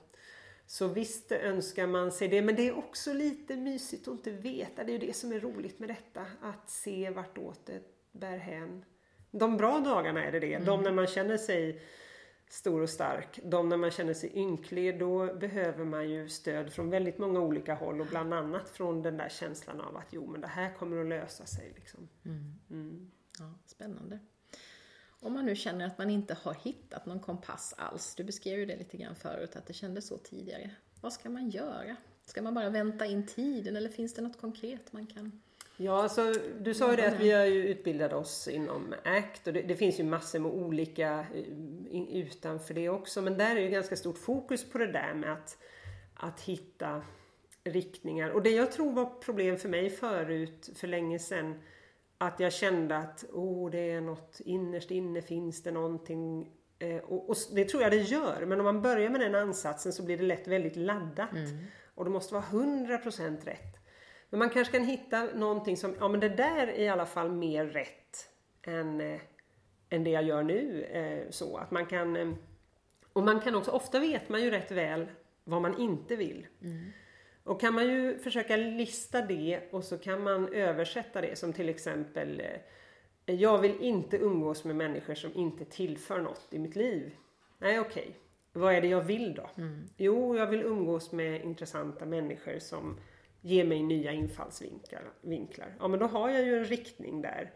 Så 0.68 0.88
visst 0.88 1.32
önskar 1.32 1.88
man 1.88 2.12
sig 2.12 2.28
det, 2.28 2.42
men 2.42 2.56
det 2.56 2.68
är 2.68 2.78
också 2.78 3.14
lite 3.14 3.56
mysigt 3.56 4.08
att 4.08 4.14
inte 4.14 4.32
veta. 4.32 4.84
Det 4.84 4.92
är 4.92 5.00
ju 5.00 5.08
det 5.08 5.14
som 5.14 5.32
är 5.32 5.40
roligt 5.40 5.80
med 5.80 5.90
detta, 5.90 6.26
att 6.42 6.70
se 6.70 7.10
vartåt 7.10 7.66
det 7.66 7.82
bär 8.12 8.38
hän. 8.38 8.86
De 9.32 9.58
bra 9.58 9.80
dagarna 9.80 10.24
är 10.24 10.32
det 10.32 10.40
det, 10.40 10.58
de 10.58 10.84
när 10.84 10.92
man 10.92 11.08
känner 11.08 11.38
sig 11.38 11.82
stor 12.50 12.82
och 12.82 12.90
stark. 12.90 13.40
De 13.44 13.70
när 13.70 13.78
man 13.78 13.92
känner 13.92 14.14
sig 14.14 14.38
ynklig, 14.38 15.00
då 15.00 15.34
behöver 15.34 15.86
man 15.86 16.10
ju 16.10 16.30
stöd 16.30 16.74
från 16.74 16.90
väldigt 16.90 17.18
många 17.18 17.40
olika 17.40 17.74
håll 17.74 18.02
och 18.02 18.08
bland 18.08 18.34
annat 18.34 18.70
från 18.70 19.02
den 19.02 19.18
där 19.18 19.30
känslan 19.30 19.82
av 19.82 19.98
att 19.98 20.08
jo 20.10 20.28
men 20.28 20.42
det 20.42 20.48
här 20.48 20.74
kommer 20.74 21.02
att 21.02 21.08
lösa 21.08 21.46
sig. 21.46 21.74
Liksom. 21.76 22.10
Mm. 22.70 23.12
Ja, 23.40 23.54
spännande. 23.66 24.20
Om 25.20 25.34
man 25.34 25.46
nu 25.46 25.56
känner 25.56 25.88
att 25.88 25.98
man 25.98 26.10
inte 26.10 26.38
har 26.42 26.54
hittat 26.54 27.06
någon 27.06 27.20
kompass 27.20 27.74
alls, 27.78 28.16
du 28.16 28.24
beskrev 28.24 28.60
ju 28.60 28.66
det 28.66 28.76
lite 28.76 28.98
grann 28.98 29.16
förut, 29.16 29.56
att 29.56 29.68
det 29.68 29.74
kändes 29.74 30.08
så 30.08 30.18
tidigare. 30.18 30.72
Vad 31.02 31.14
ska 31.14 31.30
man 31.30 31.50
göra? 31.50 31.96
Ska 32.26 32.42
man 32.42 32.54
bara 32.54 32.70
vänta 32.70 33.06
in 33.06 33.28
tiden 33.28 33.76
eller 33.76 33.90
finns 33.90 34.14
det 34.14 34.22
något 34.22 34.42
konkret 34.42 34.94
man 34.94 35.08
kan 35.08 35.42
Ja, 35.78 36.04
alltså, 36.04 36.34
du 36.60 36.74
sa 36.74 36.92
ju 36.92 36.96
det 36.96 37.08
att 37.08 37.20
vi 37.20 37.32
har 37.32 37.46
ju 37.46 37.68
utbildat 37.68 38.14
oss 38.14 38.48
inom 38.48 38.94
ACT 39.04 39.48
och 39.48 39.54
det, 39.54 39.62
det 39.62 39.76
finns 39.76 40.00
ju 40.00 40.04
massor 40.04 40.40
med 40.40 40.52
olika 40.52 41.26
eh, 41.92 42.02
utanför 42.18 42.74
det 42.74 42.90
också. 42.90 43.22
Men 43.22 43.38
där 43.38 43.56
är 43.56 43.60
ju 43.60 43.70
ganska 43.70 43.96
stort 43.96 44.18
fokus 44.18 44.70
på 44.70 44.78
det 44.78 44.92
där 44.92 45.14
med 45.14 45.34
att, 45.34 45.58
att 46.14 46.42
hitta 46.42 47.02
riktningar. 47.64 48.30
Och 48.30 48.44
det 48.44 48.50
jag 48.50 48.72
tror 48.72 48.92
var 48.92 49.06
problem 49.06 49.58
för 49.58 49.70
mig 49.70 49.90
förut, 49.90 50.70
för 50.76 50.88
länge 50.88 51.20
sedan, 51.20 51.62
att 52.18 52.40
jag 52.40 52.54
kände 52.54 52.98
att 52.98 53.26
oh, 53.34 53.72
det 53.72 53.92
är 53.92 54.02
något 54.02 54.42
innerst 54.46 54.92
inne 54.92 55.22
finns 55.22 55.64
det 55.64 55.72
någonting 55.72 56.52
eh, 56.80 56.98
och, 56.98 57.30
och, 57.30 57.36
det 57.52 57.66
tror 57.66 57.84
jag 57.84 57.92
det 57.92 58.02
gör, 58.02 58.46
men 58.46 58.60
om 58.60 58.64
man 58.64 58.82
börjar 58.82 59.10
med 59.10 59.22
den 59.22 59.36
ansatsen 59.36 59.94
så 59.94 60.04
blir 60.04 60.18
det 60.18 60.24
lätt 60.24 60.48
väldigt 60.48 60.76
laddat. 60.76 61.34
Mm. 61.34 61.66
Och 61.96 62.06
det 62.06 62.12
måste 62.12 62.34
vara 62.34 62.44
100% 62.44 63.46
rätt. 63.46 63.76
Men 64.30 64.40
man 64.40 64.50
kanske 64.50 64.78
kan 64.78 64.88
hitta 64.88 65.24
någonting 65.24 65.78
som, 65.78 65.96
ja 66.00 66.08
men 66.08 66.20
det 66.20 66.30
där 66.30 66.68
är 66.68 66.80
i 66.80 66.90
alla 66.90 67.06
fall 67.06 67.32
mer 67.32 67.66
rätt 67.66 68.30
än, 68.62 69.02
eh, 69.02 69.22
än 69.90 70.04
det 70.04 70.10
jag 70.10 70.24
gör 70.24 70.44
nu. 70.44 70.84
Eh, 70.84 71.30
så 71.30 71.58
att 71.58 71.72
man 71.72 71.86
kan, 71.86 72.16
eh, 72.16 72.32
och 73.14 73.24
man 73.24 73.40
kan 73.40 73.56
också, 73.56 73.72
ofta 73.72 74.00
vet 74.00 74.30
man 74.30 74.44
ju 74.44 74.52
rätt 74.52 74.72
väl 74.72 75.08
vad 75.44 75.62
man 75.62 75.78
inte 75.78 76.16
vill. 76.16 76.48
Mm. 76.62 76.92
Och 77.46 77.62
kan 77.62 77.74
man 77.74 77.86
ju 77.88 78.18
försöka 78.18 78.56
lista 78.56 79.22
det 79.22 79.62
och 79.72 79.84
så 79.84 79.98
kan 79.98 80.24
man 80.24 80.54
översätta 80.54 81.22
det 81.22 81.36
som 81.36 81.54
till 81.54 81.70
exempel 81.70 82.40
eh, 83.26 83.36
Jag 83.36 83.58
vill 83.58 83.82
inte 83.82 84.18
umgås 84.18 84.64
med 84.64 84.76
människor 84.76 85.16
som 85.16 85.36
inte 85.36 85.66
tillför 85.66 86.22
något 86.22 86.48
i 86.52 86.60
mitt 86.60 86.76
liv. 86.76 87.16
Nej 87.58 87.80
okej, 87.80 88.04
okay. 88.04 88.14
vad 88.54 88.74
är 88.74 88.82
det 88.82 88.88
jag 88.88 89.02
vill 89.02 89.34
då? 89.34 89.50
Mm. 89.58 89.90
Jo, 89.98 90.38
jag 90.38 90.48
vill 90.48 90.62
umgås 90.62 91.12
med 91.12 91.44
intressanta 91.44 92.06
människor 92.06 92.60
som 92.60 93.00
ger 93.42 93.66
mig 93.66 93.84
nya 93.84 94.12
infallsvinklar. 94.12 95.76
Ja 95.80 95.88
men 95.88 96.00
då 96.00 96.06
har 96.06 96.30
jag 96.30 96.46
ju 96.46 96.58
en 96.58 96.66
riktning 96.66 97.22
där. 97.22 97.54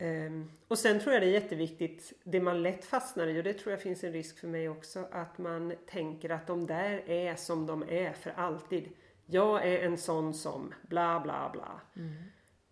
Um, 0.00 0.50
och 0.68 0.78
sen 0.78 1.00
tror 1.00 1.12
jag 1.12 1.22
det 1.22 1.26
är 1.26 1.32
jätteviktigt, 1.32 2.12
det 2.24 2.40
man 2.40 2.62
lätt 2.62 2.84
fastnar 2.84 3.26
i 3.26 3.40
och 3.40 3.44
det 3.44 3.52
tror 3.52 3.70
jag 3.70 3.82
finns 3.82 4.04
en 4.04 4.12
risk 4.12 4.38
för 4.38 4.48
mig 4.48 4.68
också, 4.68 5.08
att 5.12 5.38
man 5.38 5.72
tänker 5.86 6.30
att 6.30 6.46
de 6.46 6.66
där 6.66 7.10
är 7.10 7.34
som 7.34 7.66
de 7.66 7.82
är 7.88 8.12
för 8.12 8.30
alltid. 8.30 8.88
Jag 9.30 9.66
är 9.66 9.78
en 9.78 9.98
sån 9.98 10.34
som 10.34 10.74
bla 10.82 11.20
bla 11.20 11.50
bla. 11.52 11.80
Mm. 11.96 12.14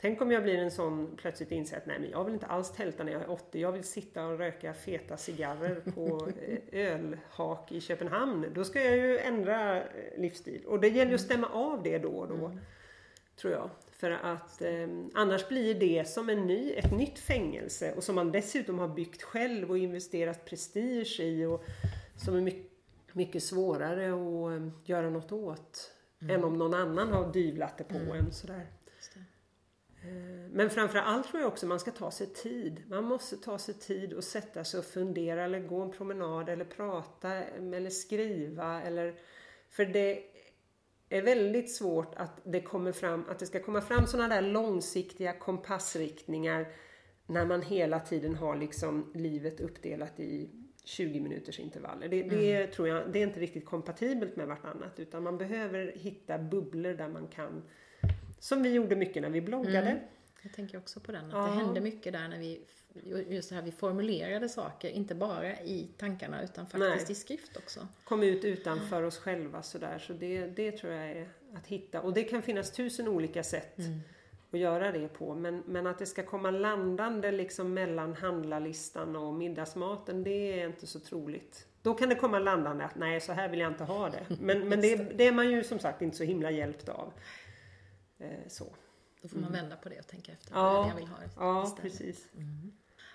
Tänk 0.00 0.22
om 0.22 0.30
jag 0.30 0.42
blir 0.42 0.58
en 0.58 0.70
sån 0.70 1.16
plötsligt 1.16 1.52
inser 1.52 1.76
att 1.76 1.86
nej 1.86 1.98
men 2.00 2.10
jag 2.10 2.24
vill 2.24 2.34
inte 2.34 2.46
alls 2.46 2.72
tälta 2.72 3.04
när 3.04 3.12
jag 3.12 3.22
är 3.22 3.30
80. 3.30 3.60
Jag 3.60 3.72
vill 3.72 3.84
sitta 3.84 4.26
och 4.26 4.38
röka 4.38 4.74
feta 4.74 5.16
cigarrer 5.16 5.80
på 5.94 6.28
eh, 6.72 6.94
ölhak 6.94 7.72
i 7.72 7.80
Köpenhamn. 7.80 8.46
Då 8.54 8.64
ska 8.64 8.84
jag 8.84 8.96
ju 8.96 9.18
ändra 9.18 9.76
eh, 9.76 9.84
livsstil. 10.20 10.64
Och 10.66 10.80
det 10.80 10.88
gäller 10.88 11.10
ju 11.10 11.14
att 11.14 11.20
stämma 11.20 11.46
av 11.46 11.82
det 11.82 11.98
då 11.98 12.08
och 12.08 12.28
då. 12.28 12.46
Mm. 12.46 12.58
Tror 13.36 13.52
jag. 13.52 13.70
För 13.92 14.10
att 14.10 14.62
eh, 14.62 14.88
annars 15.14 15.48
blir 15.48 15.74
det 15.74 16.08
som 16.08 16.28
en 16.28 16.46
ny, 16.46 16.72
ett 16.72 16.92
nytt 16.92 17.18
fängelse 17.18 17.92
och 17.96 18.04
som 18.04 18.14
man 18.14 18.32
dessutom 18.32 18.78
har 18.78 18.88
byggt 18.88 19.22
själv 19.22 19.70
och 19.70 19.78
investerat 19.78 20.44
prestige 20.44 21.20
i 21.20 21.44
och 21.44 21.64
som 22.16 22.36
är 22.36 22.40
mycket, 22.40 22.72
mycket 23.12 23.42
svårare 23.42 24.06
att 24.06 24.60
eh, 24.60 24.68
göra 24.84 25.10
något 25.10 25.32
åt. 25.32 25.92
Mm. 26.22 26.36
Än 26.36 26.44
om 26.44 26.58
någon 26.58 26.74
annan 26.74 27.12
har 27.12 27.32
dyvlat 27.32 27.78
det 27.78 27.84
på 27.84 27.98
mm. 27.98 28.16
en 28.16 28.32
sådär. 28.32 28.66
Eh, 30.02 30.50
men 30.50 30.70
framförallt 30.70 31.28
tror 31.28 31.42
jag 31.42 31.48
också 31.48 31.66
man 31.66 31.80
ska 31.80 31.90
ta 31.90 32.10
sig 32.10 32.26
tid. 32.26 32.82
Man 32.88 33.04
måste 33.04 33.36
ta 33.36 33.58
sig 33.58 33.74
tid 33.74 34.12
och 34.12 34.24
sätta 34.24 34.64
sig 34.64 34.78
och 34.78 34.84
fundera 34.84 35.44
eller 35.44 35.60
gå 35.60 35.82
en 35.82 35.90
promenad 35.90 36.48
eller 36.48 36.64
prata 36.64 37.34
eller 37.34 37.90
skriva 37.90 38.82
eller 38.82 39.14
för 39.70 39.84
det 39.84 40.24
är 41.08 41.22
väldigt 41.22 41.74
svårt 41.74 42.14
att 42.14 42.40
det 42.44 42.60
kommer 42.60 42.92
fram, 42.92 43.24
att 43.28 43.38
det 43.38 43.46
ska 43.46 43.60
komma 43.60 43.80
fram 43.80 44.06
sådana 44.06 44.34
där 44.34 44.42
långsiktiga 44.42 45.32
kompassriktningar 45.32 46.66
när 47.26 47.46
man 47.46 47.62
hela 47.62 48.00
tiden 48.00 48.34
har 48.34 48.56
liksom 48.56 49.12
livet 49.14 49.60
uppdelat 49.60 50.20
i 50.20 50.50
20 50.88 51.20
minuters 51.20 51.58
intervaller. 51.60 52.08
Det, 52.08 52.22
det 52.22 52.56
mm. 52.56 52.70
tror 52.70 52.88
jag, 52.88 53.12
det 53.12 53.18
är 53.18 53.26
inte 53.26 53.40
riktigt 53.40 53.64
kompatibelt 53.64 54.36
med 54.36 54.46
vartannat 54.46 55.00
utan 55.00 55.22
man 55.22 55.38
behöver 55.38 55.92
hitta 55.94 56.38
bubblor 56.38 56.94
där 56.94 57.08
man 57.08 57.28
kan 57.28 57.62
som 58.38 58.62
vi 58.62 58.72
gjorde 58.72 58.96
mycket 58.96 59.22
när 59.22 59.30
vi 59.30 59.40
bloggade. 59.40 59.90
Mm. 59.90 60.02
Jag 60.42 60.52
tänker 60.52 60.78
också 60.78 61.00
på 61.00 61.12
den, 61.12 61.24
att 61.24 61.32
ja. 61.32 61.46
det 61.46 61.64
hände 61.64 61.80
mycket 61.80 62.12
där 62.12 62.28
när 62.28 62.38
vi 62.38 62.60
just 63.28 63.48
det 63.48 63.54
här 63.54 63.62
vi 63.62 63.72
formulerade 63.72 64.48
saker, 64.48 64.90
inte 64.90 65.14
bara 65.14 65.60
i 65.60 65.88
tankarna 65.96 66.42
utan 66.42 66.66
faktiskt 66.66 67.08
Nej. 67.08 67.12
i 67.12 67.14
skrift 67.14 67.56
också. 67.56 67.88
Kom 68.04 68.22
ut 68.22 68.44
utanför 68.44 69.02
oss 69.02 69.18
själva 69.18 69.62
sådär, 69.62 69.98
så 69.98 70.12
det, 70.12 70.46
det 70.46 70.72
tror 70.72 70.92
jag 70.92 71.10
är 71.10 71.28
att 71.54 71.66
hitta. 71.66 72.00
Och 72.00 72.14
det 72.14 72.24
kan 72.24 72.42
finnas 72.42 72.72
tusen 72.72 73.08
olika 73.08 73.42
sätt 73.42 73.78
mm. 73.78 74.00
Att 74.52 74.58
göra 74.60 74.92
det 74.92 75.08
på. 75.08 75.34
Men, 75.34 75.62
men 75.66 75.86
att 75.86 75.98
det 75.98 76.06
ska 76.06 76.22
komma 76.22 76.50
landande 76.50 77.32
liksom 77.32 77.74
mellan 77.74 78.14
handlarlistan 78.14 79.16
och 79.16 79.34
middagsmaten, 79.34 80.24
det 80.24 80.60
är 80.60 80.66
inte 80.66 80.86
så 80.86 81.00
troligt. 81.00 81.66
Då 81.82 81.94
kan 81.94 82.08
det 82.08 82.14
komma 82.14 82.38
landande 82.38 82.84
att 82.84 82.96
nej, 82.96 83.20
så 83.20 83.32
här 83.32 83.48
vill 83.48 83.60
jag 83.60 83.72
inte 83.72 83.84
ha 83.84 84.10
det. 84.10 84.26
Men, 84.40 84.68
men 84.68 84.80
det, 84.80 84.96
det 84.96 85.26
är 85.26 85.32
man 85.32 85.50
ju 85.50 85.64
som 85.64 85.78
sagt 85.78 86.02
inte 86.02 86.16
så 86.16 86.24
himla 86.24 86.50
hjälpt 86.50 86.88
av. 86.88 87.12
Eh, 88.18 88.48
så. 88.48 88.64
Då 89.22 89.28
får 89.28 89.36
man 89.36 89.48
mm. 89.48 89.60
vända 89.60 89.76
på 89.76 89.88
det 89.88 89.98
och 89.98 90.06
tänka 90.06 90.32
efter 90.32 90.54
ja, 90.54 90.72
vad 90.72 90.90
jag 90.90 90.96
vill 90.96 91.06
ha 91.06 91.16
Ja, 91.36 91.64
istället. 91.64 91.82
precis. 91.82 92.28
Mm. 92.34 92.72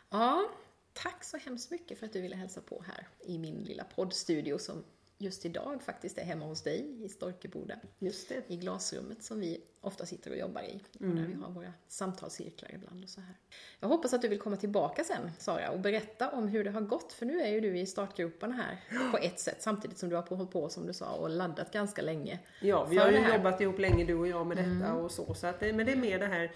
Ja, 0.09 0.49
tack 0.93 1.23
så 1.23 1.37
hemskt 1.37 1.71
mycket 1.71 1.99
för 1.99 2.05
att 2.05 2.13
du 2.13 2.21
ville 2.21 2.35
hälsa 2.35 2.61
på 2.61 2.83
här 2.87 3.07
i 3.19 3.37
min 3.37 3.63
lilla 3.63 3.83
poddstudio 3.83 4.57
som 4.57 4.83
just 5.23 5.45
idag 5.45 5.81
faktiskt 5.83 6.17
är 6.17 6.23
hemma 6.23 6.45
hos 6.45 6.61
dig 6.61 7.05
i 7.05 7.09
Storkeboda. 7.09 7.75
Just 7.99 8.29
det. 8.29 8.43
I 8.47 8.57
glasrummet 8.57 9.23
som 9.23 9.39
vi 9.39 9.61
ofta 9.81 10.05
sitter 10.05 10.31
och 10.31 10.37
jobbar 10.37 10.61
i. 10.61 10.79
Mm. 10.99 11.11
Och 11.11 11.21
där 11.21 11.27
vi 11.27 11.33
har 11.33 11.49
våra 11.49 11.73
samtalscirklar 11.87 12.71
ibland 12.73 13.03
och 13.03 13.09
så 13.09 13.21
här. 13.21 13.35
Jag 13.79 13.87
hoppas 13.87 14.13
att 14.13 14.21
du 14.21 14.27
vill 14.27 14.39
komma 14.39 14.55
tillbaka 14.55 15.03
sen, 15.03 15.31
Sara, 15.39 15.71
och 15.71 15.79
berätta 15.79 16.29
om 16.29 16.47
hur 16.47 16.63
det 16.63 16.71
har 16.71 16.81
gått. 16.81 17.13
För 17.13 17.25
nu 17.25 17.41
är 17.41 17.47
ju 17.47 17.61
du 17.61 17.77
i 17.77 17.85
startgroparna 17.85 18.53
här 18.53 18.81
på 19.11 19.17
ett 19.17 19.39
sätt, 19.39 19.61
samtidigt 19.61 19.97
som 19.97 20.09
du 20.09 20.15
har 20.15 20.35
hållit 20.35 20.51
på, 20.51 20.69
som 20.69 20.87
du 20.87 20.93
sa, 20.93 21.13
och 21.13 21.29
laddat 21.29 21.71
ganska 21.71 22.01
länge. 22.01 22.39
Ja, 22.61 22.85
vi 22.85 22.97
har 22.97 23.11
ju 23.11 23.27
jobbat 23.33 23.61
ihop 23.61 23.79
länge 23.79 24.05
du 24.05 24.15
och 24.15 24.27
jag 24.27 24.47
med 24.47 24.57
detta 24.57 24.69
mm. 24.69 24.95
och 24.95 25.11
så. 25.11 25.33
så 25.33 25.47
att, 25.47 25.61
men 25.61 25.85
det 25.85 25.91
är 25.91 25.97
mer 25.97 26.19
det 26.19 26.25
här 26.25 26.51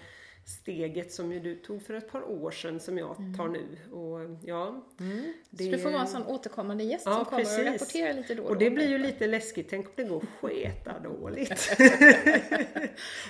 steget 0.48 1.12
som 1.12 1.32
ju 1.32 1.40
du 1.40 1.54
tog 1.54 1.82
för 1.82 1.94
ett 1.94 2.12
par 2.12 2.22
år 2.22 2.50
sedan 2.50 2.80
som 2.80 2.98
jag 2.98 3.16
tar 3.36 3.46
mm. 3.46 3.52
nu. 3.52 3.92
Och, 3.92 4.38
ja, 4.42 4.84
mm. 5.00 5.32
det... 5.50 5.64
Så 5.64 5.70
du 5.70 5.78
får 5.78 5.90
vara 5.90 6.02
en 6.02 6.08
sån 6.08 6.26
återkommande 6.26 6.84
gäst 6.84 7.06
ja, 7.06 7.14
som 7.14 7.24
kommer 7.24 7.42
precis. 7.42 7.58
och 7.58 7.64
rapporterar 7.64 8.14
lite 8.14 8.34
då 8.34 8.42
och 8.42 8.48
då. 8.48 8.54
Och 8.54 8.58
det 8.58 8.70
blir 8.70 8.88
ju 8.88 8.98
lite 8.98 9.26
läskigt, 9.26 9.66
tänk 9.70 9.86
om 9.86 9.92
det 9.96 10.04
går 10.04 10.24
sketa 10.40 10.98
dåligt. 10.98 11.76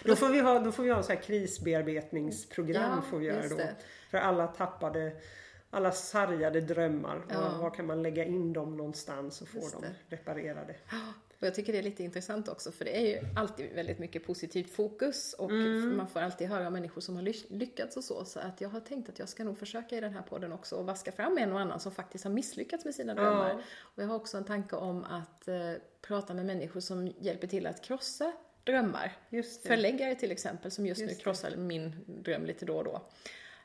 då, 0.05 0.17
får 0.17 0.29
vi 0.29 0.41
ha, 0.41 0.59
då 0.59 0.73
får 0.73 0.83
vi 0.83 0.91
ha 0.91 1.03
så 1.03 1.13
här 1.13 1.23
krisbearbetningsprogram 1.23 2.93
ja, 2.97 3.03
får 3.11 3.19
vi 3.19 3.27
göra 3.27 3.49
då. 3.49 3.59
För 4.11 4.19
alla 4.19 4.47
tappade 4.47 5.13
alla 5.71 5.93
sargade 5.93 6.61
drömmar. 6.61 7.25
Ja. 7.29 7.41
Var, 7.41 7.59
var, 7.59 7.71
kan 7.71 7.87
man 7.87 8.03
lägga 8.03 8.25
in 8.25 8.53
dem 8.53 8.77
någonstans 8.77 9.43
och 9.43 9.49
få 9.49 9.69
dem 9.69 9.85
reparerade? 10.09 10.75
Och 11.41 11.47
jag 11.47 11.55
tycker 11.55 11.73
det 11.73 11.79
är 11.79 11.83
lite 11.83 12.05
intressant 12.05 12.49
också 12.49 12.73
för 12.73 12.85
det 12.85 12.97
är 12.97 13.07
ju 13.07 13.21
alltid 13.37 13.75
väldigt 13.75 13.99
mycket 13.99 14.27
positivt 14.27 14.71
fokus 14.71 15.33
och 15.33 15.51
mm. 15.51 15.97
man 15.97 16.09
får 16.09 16.21
alltid 16.21 16.49
höra 16.49 16.71
människor 16.71 17.01
som 17.01 17.17
har 17.17 17.23
lyckats 17.53 17.97
och 17.97 18.05
så. 18.05 18.25
Så 18.25 18.41
att 18.41 18.61
jag 18.61 18.69
har 18.69 18.81
tänkt 18.81 19.09
att 19.09 19.19
jag 19.19 19.29
ska 19.29 19.45
nog 19.45 19.59
försöka 19.59 19.97
i 19.97 20.01
den 20.01 20.13
här 20.13 20.23
podden 20.23 20.53
också 20.53 20.77
och 20.77 20.87
vaska 20.87 21.13
fram 21.13 21.39
en 21.39 21.53
och 21.53 21.61
annan 21.61 21.81
som 21.81 21.93
faktiskt 21.93 22.25
har 22.25 22.33
misslyckats 22.33 22.85
med 22.85 22.95
sina 22.95 23.15
drömmar. 23.15 23.49
Ja. 23.49 23.61
Och 23.81 24.03
jag 24.03 24.09
har 24.09 24.17
också 24.17 24.37
en 24.37 24.45
tanke 24.45 24.77
om 24.77 25.05
att 25.05 25.49
eh, 25.49 25.73
prata 26.03 26.35
med 26.35 26.47
människor 26.47 26.81
som 26.81 27.13
hjälper 27.21 27.47
till 27.47 27.67
att 27.67 27.83
krossa 27.83 28.33
drömmar. 28.65 29.13
Förläggare 29.67 30.15
till 30.15 30.33
exempel 30.33 30.71
som 30.71 30.87
just, 30.87 31.01
just 31.01 31.17
nu 31.17 31.23
krossar 31.23 31.51
det. 31.51 31.57
min 31.57 31.93
dröm 32.07 32.47
lite 32.47 32.65
då 32.65 32.77
och 32.77 32.85
då. 32.85 33.09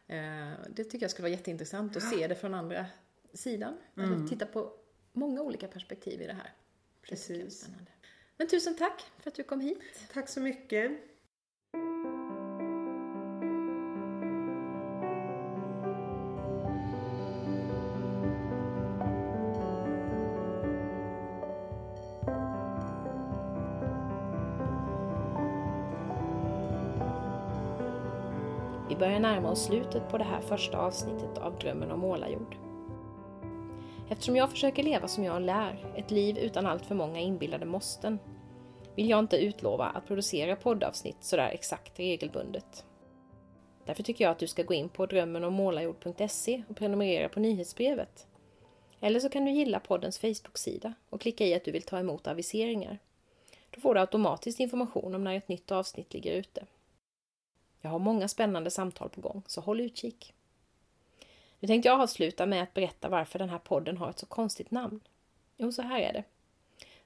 Eh, 0.08 0.52
det 0.70 0.84
tycker 0.84 1.02
jag 1.02 1.12
skulle 1.12 1.24
vara 1.24 1.38
jätteintressant 1.38 1.98
att 1.98 2.04
se 2.04 2.28
det 2.28 2.36
från 2.36 2.54
andra 2.54 2.86
sidan. 3.34 3.78
Mm. 3.98 4.14
Eller 4.14 4.28
titta 4.28 4.46
på 4.46 4.74
många 5.14 5.42
olika 5.42 5.68
perspektiv 5.68 6.22
i 6.22 6.28
det 6.28 6.34
här. 6.34 6.54
Precis. 7.10 7.70
Men 8.38 8.48
tusen 8.48 8.76
tack 8.76 9.02
för 9.20 9.30
att 9.30 9.36
du 9.36 9.44
kom 9.44 9.62
hit. 9.62 9.82
Tack 10.14 10.30
så 10.30 10.40
mycket. 10.40 10.92
Vi 28.90 29.00
börjar 29.00 29.20
närma 29.20 29.52
oss 29.52 29.66
slutet 29.66 30.10
på 30.10 30.18
det 30.18 30.24
här 30.24 30.42
första 30.42 30.78
avsnittet 30.78 31.38
av 31.38 31.60
Drömmen 31.60 31.92
om 31.92 32.00
målarjord. 32.00 32.63
Eftersom 34.14 34.36
jag 34.36 34.52
försöker 34.52 34.84
leva 34.84 35.08
som 35.08 35.24
jag 35.24 35.42
lär, 35.42 35.94
ett 35.98 36.12
liv 36.12 36.38
utan 36.38 36.66
allt 36.66 36.86
för 36.86 36.96
många 36.96 37.20
inbillade 37.20 37.66
måsten, 37.66 38.20
vill 38.96 39.10
jag 39.10 39.20
inte 39.20 39.38
utlova 39.38 39.86
att 39.86 40.08
producera 40.08 40.56
poddavsnitt 40.56 41.18
sådär 41.24 41.50
exakt 41.50 42.00
regelbundet. 42.00 42.86
Därför 43.86 44.04
tycker 44.04 44.26
jag 44.26 44.32
att 44.32 44.40
du 44.40 44.48
ska 44.48 44.64
gå 44.64 44.74
in 44.74 44.90
på 44.90 45.06
drömmenommålarjord.se 45.06 46.64
och 46.70 46.76
prenumerera 46.78 47.30
på 47.30 47.40
nyhetsbrevet. 47.40 48.28
Eller 49.00 49.20
så 49.20 49.30
kan 49.30 49.46
du 49.46 49.52
gilla 49.52 49.80
poddens 49.80 50.20
Facebook-sida 50.20 50.94
och 51.10 51.22
klicka 51.22 51.46
i 51.46 51.54
att 51.54 51.66
du 51.66 51.72
vill 51.72 51.84
ta 51.84 52.00
emot 52.00 52.28
aviseringar. 52.28 53.00
Då 53.70 53.82
får 53.82 53.94
du 53.94 54.02
automatiskt 54.02 54.60
information 54.60 55.16
om 55.16 55.24
när 55.24 55.38
ett 55.38 55.50
nytt 55.50 55.72
avsnitt 55.72 56.14
ligger 56.14 56.34
ute. 56.34 56.66
Jag 57.82 57.90
har 57.90 58.00
många 58.00 58.28
spännande 58.28 58.72
samtal 58.72 59.10
på 59.10 59.22
gång, 59.22 59.44
så 59.48 59.62
håll 59.62 59.82
utkik. 59.82 60.34
Nu 61.64 61.68
tänkte 61.68 61.90
jag 61.90 62.02
avsluta 62.02 62.46
med 62.46 62.64
att 62.64 62.74
berätta 62.74 63.10
varför 63.10 63.40
den 63.40 63.50
här 63.50 63.60
podden 63.60 63.98
har 63.98 64.10
ett 64.10 64.20
så 64.20 64.26
konstigt 64.26 64.72
namn. 64.72 65.00
Jo, 65.58 65.72
så 65.72 65.82
här 65.82 66.00
är 66.00 66.14
det. 66.14 66.24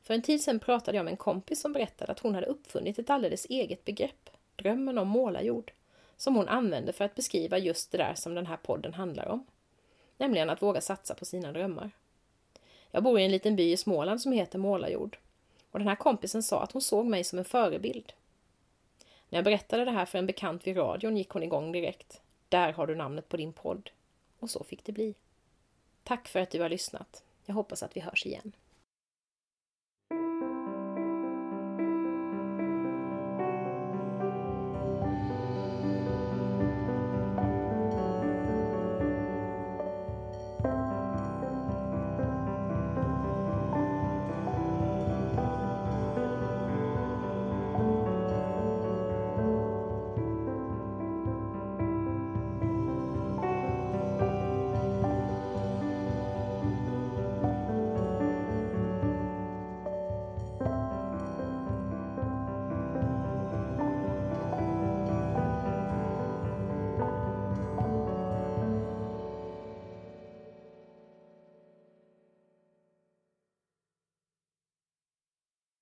För 0.01 0.13
en 0.13 0.21
tid 0.21 0.41
sedan 0.41 0.59
pratade 0.59 0.97
jag 0.97 1.03
med 1.03 1.11
en 1.11 1.17
kompis 1.17 1.61
som 1.61 1.73
berättade 1.73 2.11
att 2.11 2.19
hon 2.19 2.35
hade 2.35 2.47
uppfunnit 2.47 2.99
ett 2.99 3.09
alldeles 3.09 3.45
eget 3.49 3.85
begrepp, 3.85 4.29
drömmen 4.55 4.97
om 4.97 5.07
målarjord, 5.07 5.71
som 6.15 6.35
hon 6.35 6.47
använde 6.47 6.93
för 6.93 7.05
att 7.05 7.15
beskriva 7.15 7.57
just 7.57 7.91
det 7.91 7.97
där 7.97 8.13
som 8.15 8.35
den 8.35 8.45
här 8.45 8.57
podden 8.57 8.93
handlar 8.93 9.27
om. 9.27 9.45
Nämligen 10.17 10.49
att 10.49 10.61
våga 10.61 10.81
satsa 10.81 11.15
på 11.15 11.25
sina 11.25 11.51
drömmar. 11.51 11.91
Jag 12.91 13.03
bor 13.03 13.19
i 13.19 13.25
en 13.25 13.31
liten 13.31 13.55
by 13.55 13.71
i 13.71 13.77
Småland 13.77 14.21
som 14.21 14.31
heter 14.31 14.59
Målarjord. 14.59 15.17
Och 15.71 15.79
den 15.79 15.87
här 15.87 15.95
kompisen 15.95 16.43
sa 16.43 16.63
att 16.63 16.71
hon 16.71 16.81
såg 16.81 17.05
mig 17.05 17.23
som 17.23 17.39
en 17.39 17.45
förebild. 17.45 18.13
När 19.29 19.37
jag 19.37 19.45
berättade 19.45 19.85
det 19.85 19.91
här 19.91 20.05
för 20.05 20.17
en 20.17 20.27
bekant 20.27 20.67
vid 20.67 20.77
radion 20.77 21.17
gick 21.17 21.29
hon 21.29 21.43
igång 21.43 21.71
direkt. 21.71 22.21
Där 22.49 22.73
har 22.73 22.87
du 22.87 22.95
namnet 22.95 23.29
på 23.29 23.37
din 23.37 23.53
podd. 23.53 23.89
Och 24.39 24.49
så 24.49 24.63
fick 24.63 24.85
det 24.85 24.91
bli. 24.91 25.15
Tack 26.03 26.27
för 26.27 26.39
att 26.39 26.51
du 26.51 26.61
har 26.61 26.69
lyssnat. 26.69 27.23
Jag 27.45 27.55
hoppas 27.55 27.83
att 27.83 27.95
vi 27.95 28.01
hörs 28.01 28.25
igen. 28.25 28.51